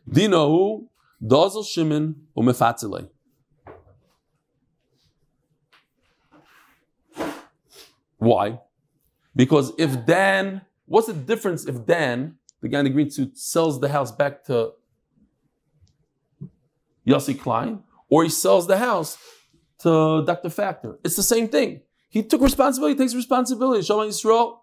[0.09, 0.89] Dino
[1.23, 3.09] Dozel Shimon umefatzile.
[8.17, 8.59] Why?
[9.35, 13.79] Because if Dan, what's the difference if Dan, the guy in the green suit, sells
[13.79, 14.71] the house back to
[17.05, 19.17] Yossi Klein, or he sells the house
[19.79, 20.49] to Dr.
[20.49, 20.97] Factor?
[21.03, 21.81] It's the same thing.
[22.09, 23.83] He took responsibility, takes responsibility.
[23.83, 24.59] Shalom Yisrael.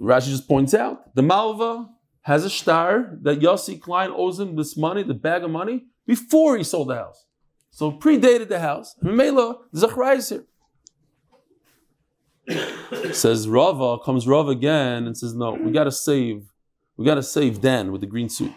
[0.00, 1.88] Rashi just points out the Malva
[2.22, 6.56] has a star that Yossi Klein owes him this money, the bag of money, before
[6.56, 7.26] he sold the house.
[7.70, 8.94] So predated the house.
[9.02, 10.44] Mimela, Zachrai is here.
[13.12, 16.50] says Rava, comes Rava again and says, No, we gotta save,
[16.96, 18.52] we gotta save Dan with the green suit.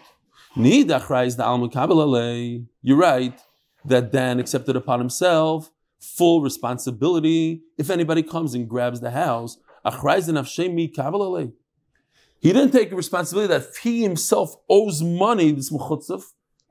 [2.82, 3.40] You're right
[3.84, 5.70] that Dan accepted upon himself
[6.00, 7.62] full responsibility.
[7.78, 9.58] If anybody comes and grabs the house,
[12.40, 16.22] he didn't take responsibility that he himself owes money, this mechutzav,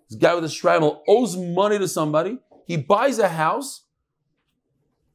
[0.10, 2.40] this guy with a shtreimel owes money to somebody.
[2.68, 3.86] He buys a house,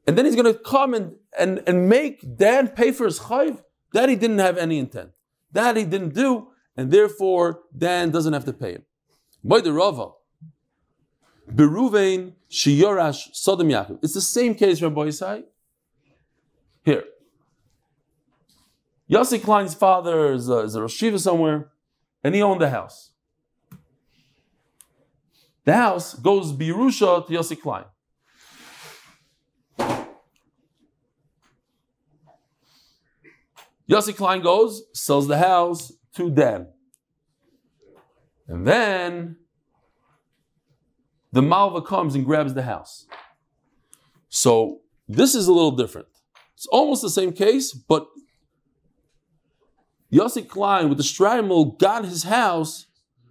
[0.06, 3.62] and then he's going to come and, and, and make Dan pay for his chayv.
[3.92, 5.10] That he didn't have any intent.
[5.52, 8.84] That he didn't do, and therefore Dan doesn't have to pay him.
[9.42, 10.10] By the Rava,
[11.54, 13.98] Beruvain Shiyorash Sodom Yaakov.
[14.02, 15.44] It's the same case, Rabbi Yisai.
[16.84, 17.04] Here.
[19.10, 21.70] Yossi Klein's father is a, is a Rosh somewhere,
[22.22, 23.10] and he owned the house.
[25.64, 27.84] The house goes Birusha to Yossi Klein.
[33.90, 36.68] Yossi Klein goes, sells the house to Dan.
[38.46, 39.36] And then
[41.32, 43.06] the Malva comes and grabs the house.
[44.28, 46.08] So this is a little different.
[46.54, 48.08] It's almost the same case, but
[50.12, 52.86] Yossi Klein with the Shtreimel got his house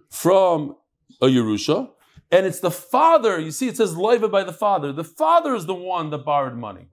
[0.08, 0.76] from
[1.20, 1.90] a Yerusha,
[2.32, 4.92] and it's the father, you see, it says Leiva by the father.
[4.92, 6.88] The father is the one that borrowed money.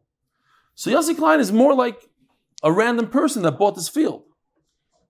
[0.76, 2.10] So Yossi Klein is more like
[2.64, 4.24] a random person that bought this field.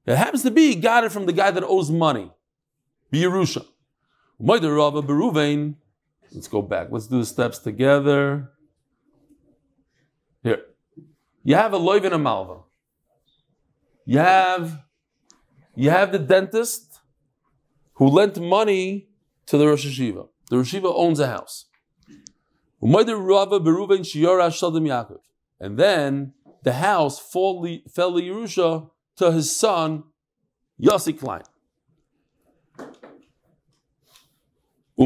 [0.05, 2.31] It happens to be he got it from the guy that owes money,
[3.11, 3.65] Yerusha.
[6.31, 6.87] Let's go back.
[6.91, 8.51] Let's do the steps together.
[10.43, 10.61] Here.
[11.43, 12.61] You have a loiv and a malva.
[14.05, 14.83] You have,
[15.75, 16.99] you have the dentist
[17.93, 19.09] who lent money
[19.47, 20.27] to the Rosh Yeshiva.
[20.49, 21.65] The Rosh Yeshiva owns a house.
[25.59, 30.03] And then the house fell fell Yerusha to his son,
[30.81, 31.41] Yossi Klein.
[34.99, 35.05] And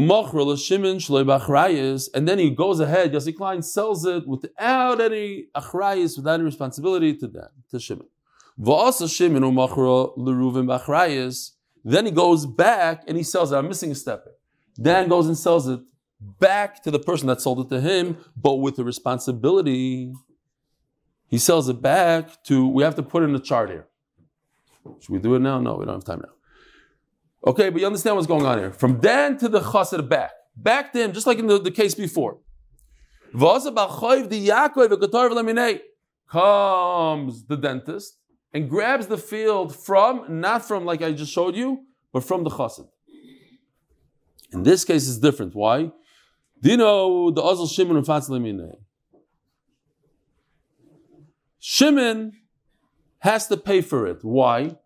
[2.28, 7.28] then he goes ahead, Yossi Klein sells it without any achrayis, without any responsibility to
[7.28, 8.06] them, to Shimon.
[11.84, 13.56] Then he goes back and he sells it.
[13.56, 14.26] I'm missing a step.
[14.80, 15.80] Dan goes and sells it
[16.20, 20.12] back to the person that sold it to him, but with the responsibility.
[21.28, 23.88] he sells it back to, we have to put in a chart here.
[25.00, 25.60] Should we do it now?
[25.60, 26.32] No, we don't have time now.
[27.44, 28.72] Okay, but you understand what's going on here.
[28.72, 30.32] From Dan to the chassid back.
[30.56, 32.38] Back to him, just like in the, the case before.
[36.30, 38.18] Comes the dentist
[38.52, 42.50] and grabs the field from, not from like I just showed you, but from the
[42.50, 42.88] chassid.
[44.52, 45.54] In this case, it's different.
[45.54, 45.90] Why?
[46.60, 48.76] Do you know the Azal Shimon and Fatzal
[51.58, 52.32] Shimon
[53.20, 54.18] has to pay for it.
[54.22, 54.76] Why?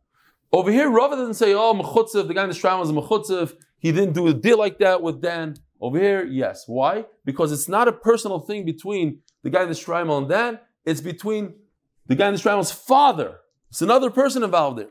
[0.56, 3.54] Over here, Rava doesn't say, oh, Mechutzev, the guy in the shrine was Mechutzev.
[3.78, 5.56] He didn't do a deal like that with Dan.
[5.78, 6.64] Over here, yes.
[6.66, 7.04] Why?
[7.26, 10.58] Because it's not a personal thing between the guy in the shrine and Dan.
[10.86, 11.56] It's between
[12.06, 13.40] the guy in the shrine's father.
[13.68, 14.88] It's another person involved there.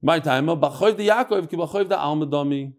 [0.00, 2.72] My time, Bachoiv de Yaakov, Kibachoiv de.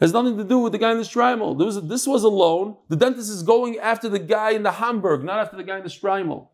[0.00, 1.56] Has nothing to do with the guy in the Shtreimel.
[1.56, 2.76] Was, this was a loan.
[2.88, 5.82] The dentist is going after the guy in the Homburg, not after the guy in
[5.82, 6.50] the Shtreimel.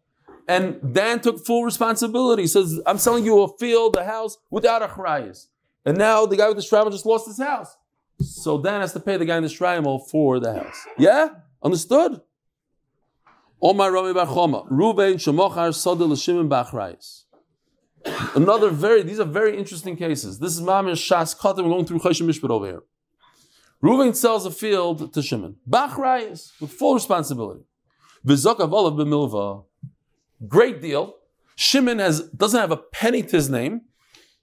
[0.49, 2.43] And Dan took full responsibility.
[2.43, 5.49] He says, I'm selling you a field, a house, without a chrayas.
[5.85, 7.77] And now the guy with the Shtreimel just lost his house.
[8.21, 10.87] So Dan has to pay the guy in the Shtreimel for the house.
[10.97, 11.29] Yeah?
[11.63, 12.23] Understood?
[13.61, 14.65] Omar Rami Bar Choma.
[14.71, 17.25] Ruben Shemochar Sodel Shimon Bachrayis.
[18.35, 20.39] Another very, these are very interesting cases.
[20.39, 22.83] This is Mamish Shas Katim going through Choshen Mishpat over here.
[23.83, 25.57] Ruben sells a field to Shimon.
[25.69, 27.65] Bachrayis, with full responsibility.
[28.27, 29.65] Vizok Olav B'milva.
[30.47, 31.17] Great deal.
[31.57, 33.83] Shimon has, doesn't have a penny to his name.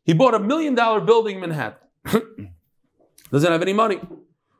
[0.04, 1.80] He bought a million dollar building in Manhattan.
[3.32, 4.00] doesn't have any money.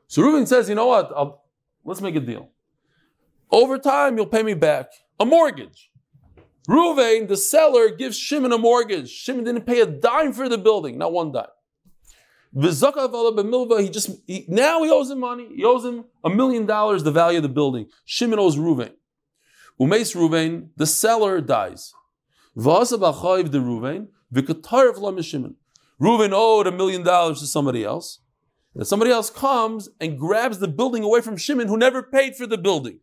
[0.08, 1.12] So Reuben says, you know what?
[1.14, 1.44] I'll,
[1.84, 2.50] let's make a deal.
[3.50, 5.90] Over time, you'll pay me back a mortgage.
[6.68, 9.08] Reuven, the seller, gives Shimon a mortgage.
[9.08, 11.46] Shimon didn't pay a dime for the building, not one dime.
[13.82, 15.48] He just he, now he owes him money.
[15.54, 17.86] He owes him a million dollars, the value of the building.
[18.04, 18.92] Shimon owes Reuven.
[19.80, 21.92] Umeis Ruvain, the seller dies.
[22.54, 25.56] Vasa b'chayiv de Ruvain, v'katarv lo Shimon.
[26.00, 28.20] Reuven owed a million dollars to somebody else.
[28.74, 32.46] And somebody else comes and grabs the building away from Shimon, who never paid for
[32.46, 33.00] the building.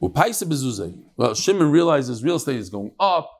[0.00, 3.30] Well, Shimon realizes real estate is going up.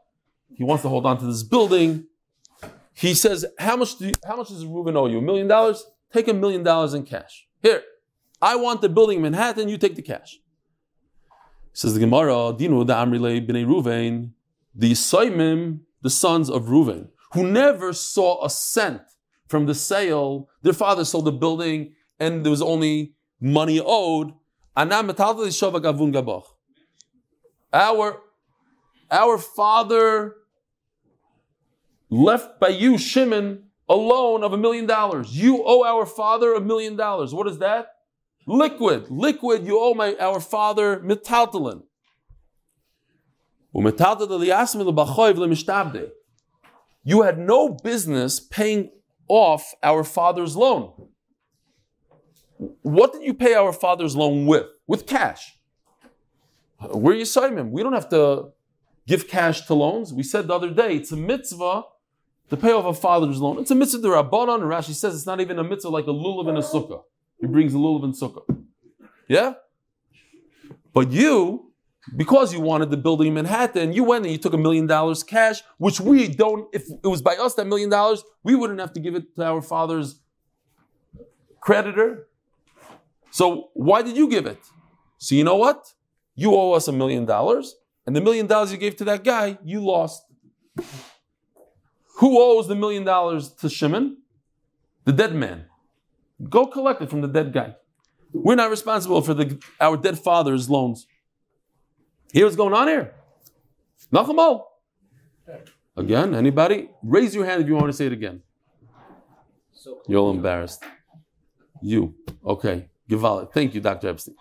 [0.55, 2.05] He wants to hold on to this building.
[2.93, 5.19] He says, "How much do you, how much does Reuben owe you?
[5.19, 5.87] A million dollars?
[6.13, 7.47] Take a million dollars in cash.
[7.63, 7.83] Here,
[8.43, 9.71] I want the building in Manhattan.
[9.71, 10.39] You take the cash."
[11.73, 14.33] Says the Gemara, Dinu the Amrile b'nei Ruvain,
[14.75, 19.03] the Soimim, the sons of Ruvain, who never saw a cent
[19.47, 20.49] from the sale.
[20.63, 24.33] Their father sold the building, and there was only money owed.
[27.73, 28.23] Our,
[29.11, 30.37] our father
[32.09, 35.37] left by you, Shimon, a loan of a million dollars.
[35.37, 37.35] You owe our father a million dollars.
[37.35, 37.89] What is that?
[38.51, 41.85] Liquid, liquid, you owe my, our father metaltalin.
[47.05, 48.91] You had no business paying
[49.29, 51.11] off our father's loan.
[52.83, 54.67] What did you pay our father's loan with?
[54.89, 55.57] With cash.
[56.93, 57.71] We're Yisayimim.
[57.71, 58.49] We don't have to
[59.07, 60.13] give cash to loans.
[60.13, 61.85] We said the other day, it's a mitzvah
[62.49, 63.61] to pay off a father's loan.
[63.61, 66.49] It's a mitzvah to Rabbanon, Rashi says it's not even a mitzvah like a lulav
[66.49, 67.03] and a sukkah.
[67.41, 68.45] He brings a lulav and sukkah.
[69.29, 69.55] Yeah?
[70.93, 71.73] But you,
[72.17, 75.23] because you wanted the building in Manhattan, you went and you took a million dollars
[75.23, 78.93] cash, which we don't, if it was by us that million dollars, we wouldn't have
[78.95, 80.21] to give it to our father's
[81.61, 82.27] creditor.
[83.31, 84.59] So why did you give it?
[85.19, 85.95] So you know what?
[86.35, 87.75] You owe us a million dollars,
[88.07, 90.25] and the million dollars you gave to that guy, you lost.
[92.17, 94.19] Who owes the million dollars to Shimon?
[95.05, 95.67] The dead man.
[96.49, 97.75] Go collect it from the dead guy.
[98.33, 101.07] We're not responsible for the, our dead father's loans.
[102.33, 103.15] Here's what's going on here.
[104.13, 104.63] Nachamo.
[105.97, 106.89] Again, anybody?
[107.03, 108.43] Raise your hand if you want to say it again.
[110.07, 110.85] You're all embarrassed.
[111.83, 112.15] You.
[112.45, 112.89] Okay.
[113.09, 113.53] Givalit.
[113.53, 114.09] Thank you, Dr.
[114.09, 114.37] Epstein.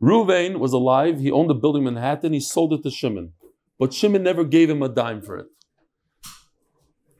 [0.00, 1.20] Ruvain was alive.
[1.20, 2.32] He owned a building in Manhattan.
[2.32, 3.32] He sold it to Shimon.
[3.78, 5.46] But Shimon never gave him a dime for it.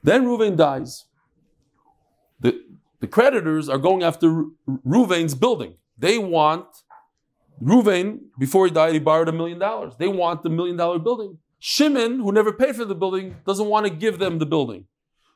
[0.01, 1.05] Then Ruvain dies.
[2.43, 2.61] The,
[2.99, 4.45] the creditors are going after
[4.85, 5.73] Ruvain's building.
[5.97, 6.67] They want
[7.61, 9.93] Ruvain, before he died, he borrowed a million dollars.
[9.97, 11.39] They want the million dollar building.
[11.59, 14.85] Shimon, who never paid for the building, doesn't want to give them the building.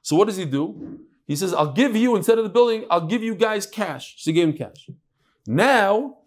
[0.01, 0.99] So what does he do?
[1.25, 4.15] He says, I'll give you, instead of the building, I'll give you guys cash.
[4.17, 4.89] So he gave him cash.
[5.45, 6.17] Now,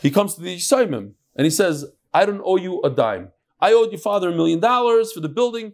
[0.00, 3.32] he comes to the Yisayimim and he says, I don't owe you a dime.
[3.60, 5.72] I owed your father a million dollars for the building.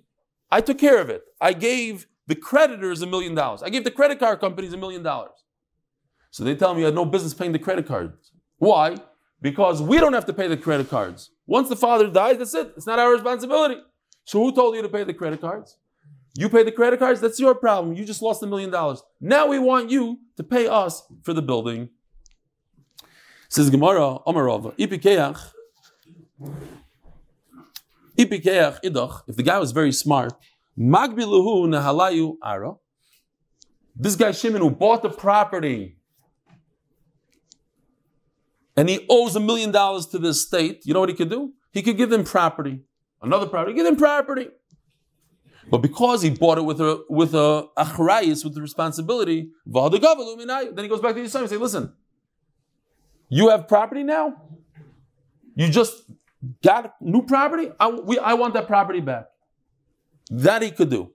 [0.51, 1.23] I took care of it.
[1.41, 3.63] I gave the creditors a million dollars.
[3.63, 5.39] I gave the credit card companies a million dollars.
[6.31, 8.33] So they tell me you had no business paying the credit cards.
[8.59, 8.97] Why?
[9.43, 11.31] because we don't have to pay the credit cards.
[11.47, 12.73] Once the father dies, that's it.
[12.77, 13.77] It's not our responsibility.
[14.25, 15.77] So who told you to pay the credit cards?
[16.35, 17.95] You pay the credit cards, that's your problem.
[17.95, 19.03] You just lost a million dollars.
[19.21, 21.91] Now we want you to pay us for the building.
[23.51, 25.53] Says Gemara, Omarov, Ipikeach,
[28.17, 30.33] Ipikeach Idach, if the guy was very smart,
[30.79, 32.75] Magbiluhu Nahalayu Ara,
[33.95, 35.97] this guy Shimon who bought the property
[38.77, 41.53] and he owes a million dollars to the state, you know what he could do?
[41.73, 42.81] He could give them property,
[43.21, 44.49] another property, give them property.
[45.71, 49.99] But because he bought it with a with a achrayis, with the responsibility, then he
[50.01, 51.93] goes back to Yisrael and say, listen,
[53.29, 54.43] you have property now?
[55.55, 56.03] You just
[56.63, 57.71] got new property?
[57.79, 59.27] I, we, I want that property back.
[60.33, 61.11] That he could do.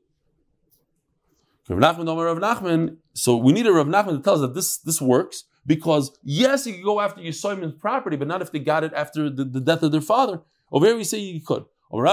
[1.67, 4.77] Rav Nachman, Rav Nachman, so we need a Rav Nachman to tell us that this,
[4.77, 8.83] this works because yes, he could go after Yisaimin's property, but not if they got
[8.83, 10.41] it after the, the death of their father.
[10.71, 11.65] Over here we say you could.
[11.91, 12.03] If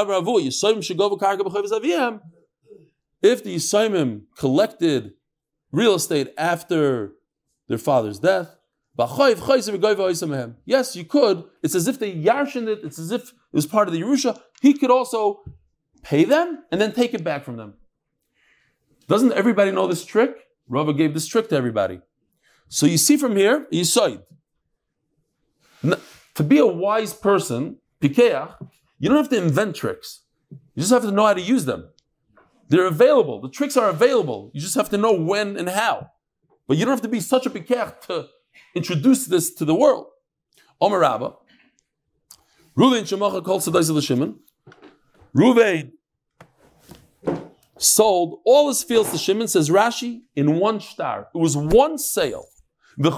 [3.45, 5.13] the Yisaimim collected
[5.73, 7.13] real estate after
[7.69, 8.57] their father's death,
[8.97, 11.45] yes, you could.
[11.63, 14.41] It's as if they yarshin it, it's as if it was part of the Yerusha.
[14.63, 15.43] He could also
[16.05, 17.75] pay them and then take it back from them.
[19.09, 20.47] Doesn't everybody know this trick?
[20.69, 22.01] Rava gave this trick to everybody.
[22.69, 24.23] So you see from here, Yisoid.
[25.83, 28.55] To be a wise person, Pikeach,
[28.99, 30.23] you don't have to invent tricks.
[30.51, 31.91] You just have to know how to use them.
[32.69, 33.41] They're available.
[33.41, 34.51] The tricks are available.
[34.55, 36.11] You just have to know when and how.
[36.67, 38.29] But you don't have to be such a Pikeach to
[38.75, 40.07] introduce this to the world.
[40.81, 41.35] Omer Rabba.
[42.77, 44.41] Ruvain Shemacha called Sadai Shimon.
[45.37, 45.93] Ruvain
[47.77, 51.29] sold all his fields to Shimon, says Rashi, in one star.
[51.35, 52.47] It was one sale.
[52.97, 53.11] So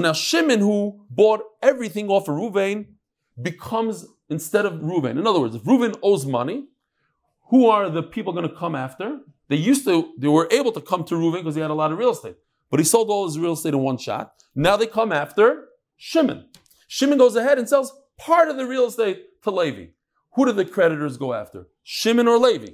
[0.00, 2.86] now Shimon, who bought everything off of Ruvain,
[3.40, 5.18] becomes instead of Ruvain.
[5.18, 6.66] In other words, if Ruvain owes money,
[7.50, 9.20] who are the people going to come after?
[9.48, 11.92] They used to, they were able to come to Ruvain because he had a lot
[11.92, 12.36] of real estate.
[12.70, 14.34] But he sold all his real estate in one shot.
[14.54, 15.66] Now they come after
[15.96, 16.46] Shimon.
[16.86, 19.86] Shimon goes ahead and sells part of the real estate to Levi.
[20.34, 21.66] Who do the creditors go after?
[21.82, 22.72] Shimon or Levi?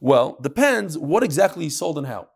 [0.00, 2.28] Well, depends what exactly he sold and how.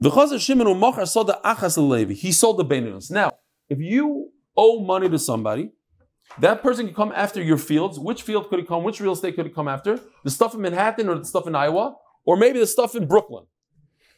[0.00, 2.14] The Shimon Umachar sold the Achas Levi.
[2.14, 3.10] He sold the Beninus.
[3.10, 3.30] Now,
[3.68, 5.70] if you owe money to somebody,
[6.40, 8.00] that person can come after your fields.
[8.00, 8.82] Which field could he come?
[8.82, 10.00] Which real estate could he come after?
[10.24, 11.94] The stuff in Manhattan or the stuff in Iowa?
[12.24, 13.44] Or maybe the stuff in Brooklyn.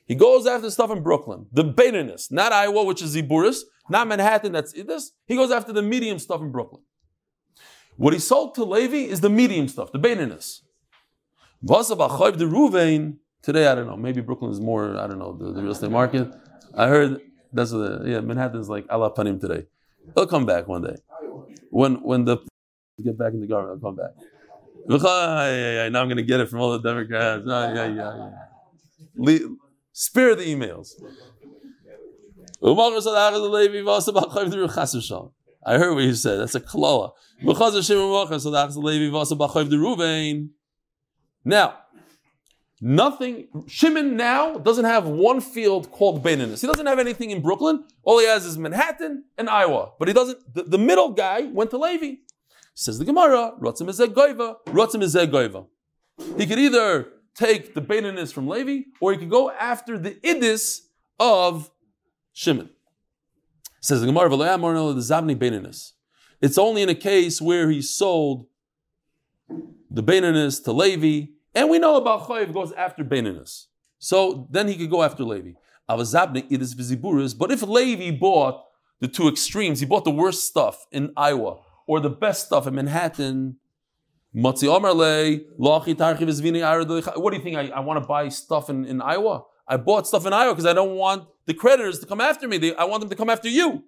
[0.07, 1.47] He goes after the stuff in Brooklyn.
[1.53, 5.13] The Beninus, not Iowa, which is Ziburis, not Manhattan, that's this.
[5.27, 6.83] He goes after the medium stuff in Brooklyn.
[7.97, 9.99] What he sold to Levi is the medium stuff, the
[12.47, 13.19] Ruvain.
[13.43, 13.97] Today, I don't know.
[13.97, 16.29] Maybe Brooklyn is more, I don't know, the, the real estate market.
[16.77, 17.21] I heard
[17.53, 19.67] that's what, yeah, Manhattan's like Allah Panim today.
[20.15, 20.97] He'll come back one day.
[21.71, 22.39] When when the
[23.03, 24.13] get back in the government, I'll come back.
[24.91, 27.45] Ah, now I'm to get it from all the Democrats.
[27.49, 27.73] Ah,
[29.17, 29.49] yeah.
[29.93, 30.93] Spare the emails.
[35.67, 36.41] I heard what you said.
[36.41, 37.13] That's a kloa.
[41.45, 41.75] Now,
[42.81, 43.49] nothing.
[43.67, 46.63] Shimon now doesn't have one field called Beninus.
[46.63, 47.85] He doesn't have anything in Brooklyn.
[48.03, 49.93] All he has is Manhattan and Iowa.
[49.99, 50.55] But he doesn't.
[50.55, 52.15] The, the middle guy went to Levi.
[52.75, 55.67] Says the Gemara, Rotzim is goiva, Rotzim is goiva.
[56.39, 60.81] He could either take the Beninus from Levi, or he could go after the Idis
[61.21, 61.71] of
[62.35, 62.69] Shimon.
[63.81, 65.93] Says the Gemara, the Zabni Beninus.
[66.43, 68.47] It's only in a case where he sold
[69.91, 73.67] the Beninus to Levi, and we know about Chayiv goes after Beninus.
[73.99, 75.53] So then he could go after Levi.
[75.89, 77.39] Avazabni Idis Viziburis.
[77.39, 78.65] But if Levi bought
[79.01, 82.75] the two extremes, he bought the worst stuff in Iowa or the best stuff in
[82.75, 83.57] Manhattan,
[84.33, 85.47] what do you think?
[87.57, 89.45] I, I want to buy stuff in, in Iowa?
[89.69, 92.59] I bought stuff in Iowa because I don't want the creditors to come after me.
[92.59, 93.85] They, I want them to come after you.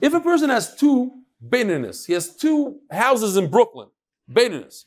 [0.00, 1.12] If a person has two
[1.46, 3.88] Beininis, he has two houses in Brooklyn,
[4.30, 4.84] Beininis,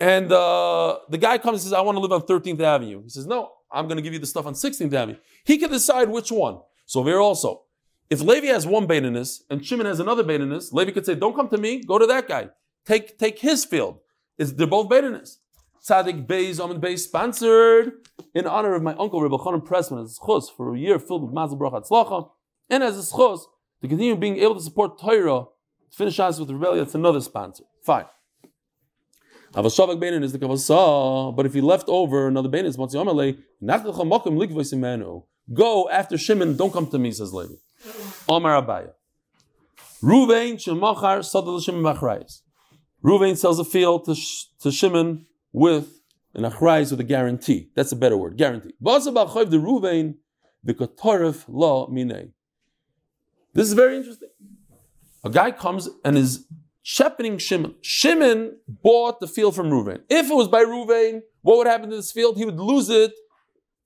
[0.00, 3.02] and uh, the guy comes and says, I want to live on 13th Avenue.
[3.02, 5.18] He says, No, I'm going to give you the stuff on 16th Avenue.
[5.44, 6.60] He can decide which one.
[6.86, 7.62] So there also,
[8.10, 11.48] if Levi has one Beininis and Shimon has another Beininis, Levi could say, Don't come
[11.48, 12.50] to me, go to that guy.
[12.84, 14.00] Take, take his field.
[14.38, 15.38] They're both Beininis.
[15.88, 17.92] Tzaddik Beis Amid Beis sponsored
[18.34, 21.24] in honor of my uncle Rebbe Chanan Pressman as a schus for a year filled
[21.24, 22.30] with Mazel Bracha Tzlacha,
[22.70, 23.40] and as a schus
[23.80, 25.46] to continue being able to support Torah,
[25.90, 26.84] to finish us with rebellion.
[26.84, 27.64] That's another sponsor.
[27.84, 28.06] Fine.
[29.54, 33.38] Avashavak beinin is the kavasa, but if he left over another beinin, it's motzi amalei.
[33.62, 35.24] Nachlecha mokim likvois.
[35.52, 36.56] Go after Shimon.
[36.56, 37.54] Don't come to me, says Levi.
[38.28, 38.92] Omar Abaye.
[40.00, 42.42] Ruvain shemachar sadal Shimon machrayis.
[43.04, 44.14] Ruvain sells a field to,
[44.60, 46.00] to Shimon with
[46.34, 47.70] an achrayis with a guarantee.
[47.74, 48.74] That's a better word, guarantee.
[48.80, 52.30] The v'kotorif la minei.
[53.52, 54.28] This is very interesting.
[55.24, 56.46] A guy comes and is
[56.82, 57.74] shepherding Shimon.
[57.82, 60.02] Shimon bought the field from Ruvain.
[60.08, 62.36] If it was by Ruvain, what would happen to this field?
[62.36, 63.12] He would lose it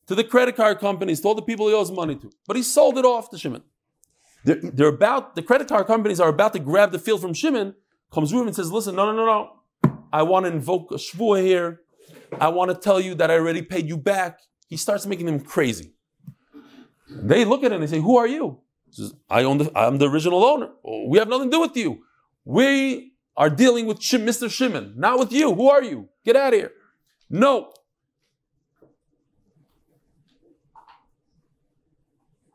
[0.06, 2.30] to the credit card companies, to all the people he owes money to.
[2.46, 3.62] But he sold it off to Shimon.
[4.44, 7.74] They're, they're about the credit card companies are about to grab the field from Shimon.
[8.12, 9.98] Comes Ruvain and says, "Listen, no, no, no, no.
[10.12, 11.82] I want to invoke a shvuah here.
[12.40, 15.40] I want to tell you that I already paid you back." He starts making them
[15.40, 15.94] crazy.
[17.08, 19.70] They look at him and they say, "Who are you?" He says, "I own the.
[19.78, 20.70] I'm the original owner.
[21.08, 22.04] We have nothing to do with you.
[22.44, 24.50] We are dealing with Mr.
[24.50, 25.54] Shimon, not with you.
[25.54, 26.08] Who are you?
[26.24, 26.72] Get out of here."
[27.28, 27.72] No.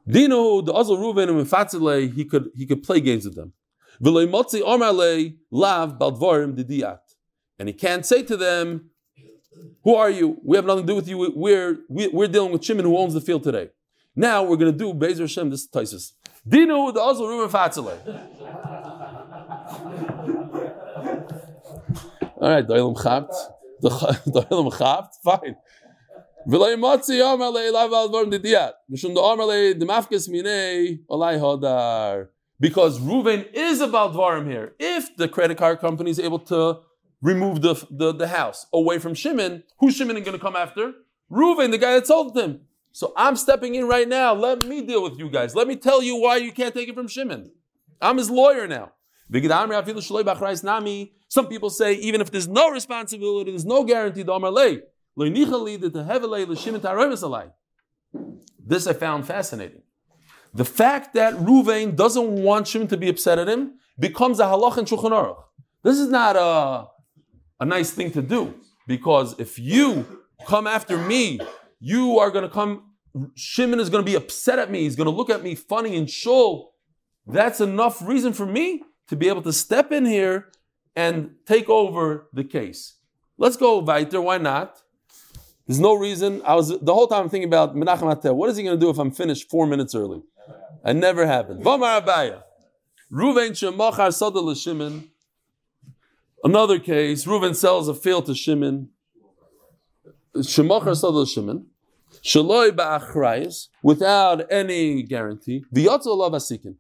[0.08, 3.54] Dino the Azal Ruven and Mefatzile, he could he could play games with them.
[7.60, 8.89] And he can't say to them,
[9.84, 10.39] Who are you?
[10.43, 11.32] We have nothing to do with you.
[11.36, 13.70] We're, we're dealing with Shimon who owns the field today.
[14.16, 16.14] Now we're going to do Bezer Hashem, this Taisus.
[16.43, 17.97] with the Ozul Ruben Fatzele.
[22.41, 23.34] All right, Doilim Chapt.
[23.84, 25.56] Doilim Chapt, fine.
[26.47, 28.74] V'lei motzi omer le'ilav al dvar m'didiyat.
[28.91, 32.30] Mishum da omer le'i demafkes minei olai hodar.
[32.62, 34.76] Because Reuven is about Dvarim here.
[34.80, 36.82] If the credit card company is able to
[37.20, 40.93] remove the, the, the house away from Shimon, who's Shimon going to come after?
[41.32, 42.62] Reuven, the guy that sold him.
[42.91, 44.34] So I'm stepping in right now.
[44.34, 45.55] Let me deal with you guys.
[45.55, 47.51] Let me tell you why you can't take it from Shimon.
[47.99, 48.91] I'm his lawyer now.
[51.30, 54.24] Some people say even if there's no responsibility, there's no guarantee.
[58.64, 59.82] This I found fascinating.
[60.54, 64.78] The fact that Ruvain doesn't want Shimon to be upset at him becomes a halach
[64.78, 65.41] in Shulchan Aruch.
[65.84, 66.88] This is not a,
[67.60, 68.54] a nice thing to do
[68.88, 70.06] because if you
[70.45, 71.39] come after me,
[71.80, 72.91] you are going to come.
[73.36, 74.82] Shimon is going to be upset at me.
[74.82, 76.74] He's going to look at me funny and shul.
[77.26, 80.49] That's enough reason for me to be able to step in here
[80.95, 82.97] and take over the case.
[83.38, 84.22] Let's go weiter.
[84.22, 84.82] Why not?
[85.68, 86.41] There's no reason.
[86.45, 88.36] I was the whole time thinking about Menachem Atel.
[88.36, 90.22] What is he going to do if I'm finished four minutes early?
[90.85, 91.63] It never happened.
[91.63, 92.41] Vamar Abaye.
[93.11, 95.09] Ruven shemachar sada Shimon.
[96.43, 97.25] Another case.
[97.25, 98.89] Ruven sells a field to Shimon.
[100.35, 101.67] Shemachar sada Shimon.
[102.23, 105.63] Shaloi ba'achrayis without any guarantee.
[105.73, 106.75] V'yatzel alav asikin.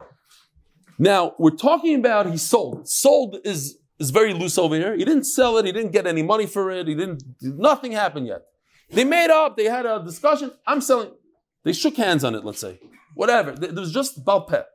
[0.97, 2.87] Now we're talking about he sold.
[2.87, 4.95] Sold is is very loose over here.
[4.95, 5.65] He didn't sell it.
[5.65, 6.87] He didn't get any money for it.
[6.87, 7.23] He didn't.
[7.41, 8.41] Nothing happened yet.
[8.89, 9.57] They made up.
[9.57, 10.51] They had a discussion.
[10.65, 11.11] I'm selling.
[11.63, 12.43] They shook hands on it.
[12.43, 12.79] Let's say
[13.13, 13.51] whatever.
[13.51, 14.65] There was just balpet.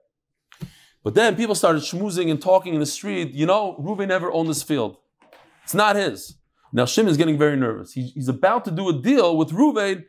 [1.02, 3.32] But then people started schmoozing and talking in the street.
[3.32, 4.96] You know, Reuven never owned this field.
[5.62, 6.36] It's not his.
[6.72, 7.92] Now Shimon is getting very nervous.
[7.92, 10.04] He- he's about to do a deal with Reuven,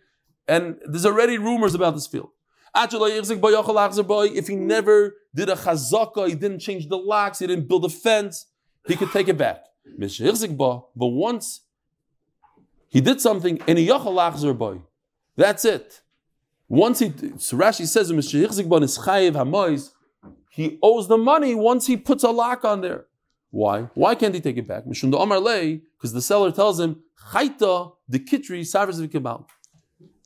[0.47, 2.29] and there's already rumors about this field.
[2.75, 7.89] If he never did a chazaka, he didn't change the locks, he didn't build a
[7.89, 8.45] fence,
[8.87, 9.63] he could take it back.
[10.95, 11.61] But once
[12.89, 13.57] he did something,
[15.35, 16.01] that's it.
[16.69, 18.45] Once he, so Rashi says, that Mr.
[18.45, 19.91] Chizikbon is chayv Hamoyz,
[20.49, 23.05] he owes the money once he puts a lock on there.
[23.51, 23.83] Why?
[23.93, 24.83] Why can't he take it back?
[24.85, 29.45] Because the seller tells him, Chayta the kitri savers v'kibal.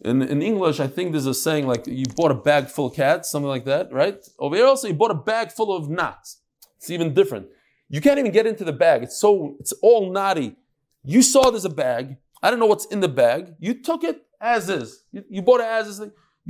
[0.03, 2.95] In, in English, I think there's a saying like you bought a bag full of
[2.95, 4.17] cats, something like that, right?
[4.39, 6.41] Over here also, you bought a bag full of knots.
[6.77, 7.47] It's even different.
[7.89, 9.03] You can't even get into the bag.
[9.03, 10.55] It's so it's all knotty.
[11.03, 12.17] You saw there's a bag.
[12.41, 13.53] I don't know what's in the bag.
[13.59, 15.03] You took it as is.
[15.11, 16.01] You, you bought it as is.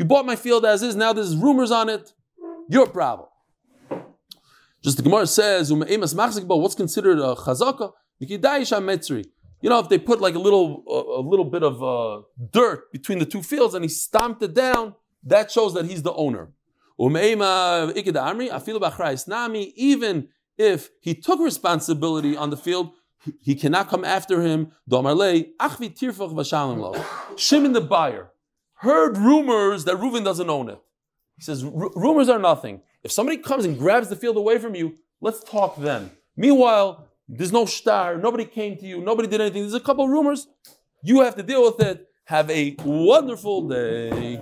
[0.01, 0.95] You bought my field as is.
[0.95, 2.11] Now there's rumors on it.
[2.67, 3.27] Your problem.
[4.83, 7.91] Just the Gemara says, what's considered a chazaka?
[8.19, 13.19] You know, if they put like a little, a, little bit of uh, dirt between
[13.19, 16.49] the two fields and he stomped it down, that shows that he's the owner.
[19.75, 20.27] Even
[20.57, 22.93] if he took responsibility on the field,
[23.39, 24.71] he- cannot come after him.
[27.37, 28.31] Shimon the buyer
[28.81, 30.79] heard rumors that Reuven doesn't own it.
[31.37, 32.81] He says, rumors are nothing.
[33.03, 36.11] If somebody comes and grabs the field away from you, let's talk then.
[36.35, 39.61] Meanwhile, there's no star, nobody came to you, nobody did anything.
[39.61, 40.47] There's a couple rumors.
[41.03, 42.07] You have to deal with it.
[42.25, 44.39] Have a wonderful day.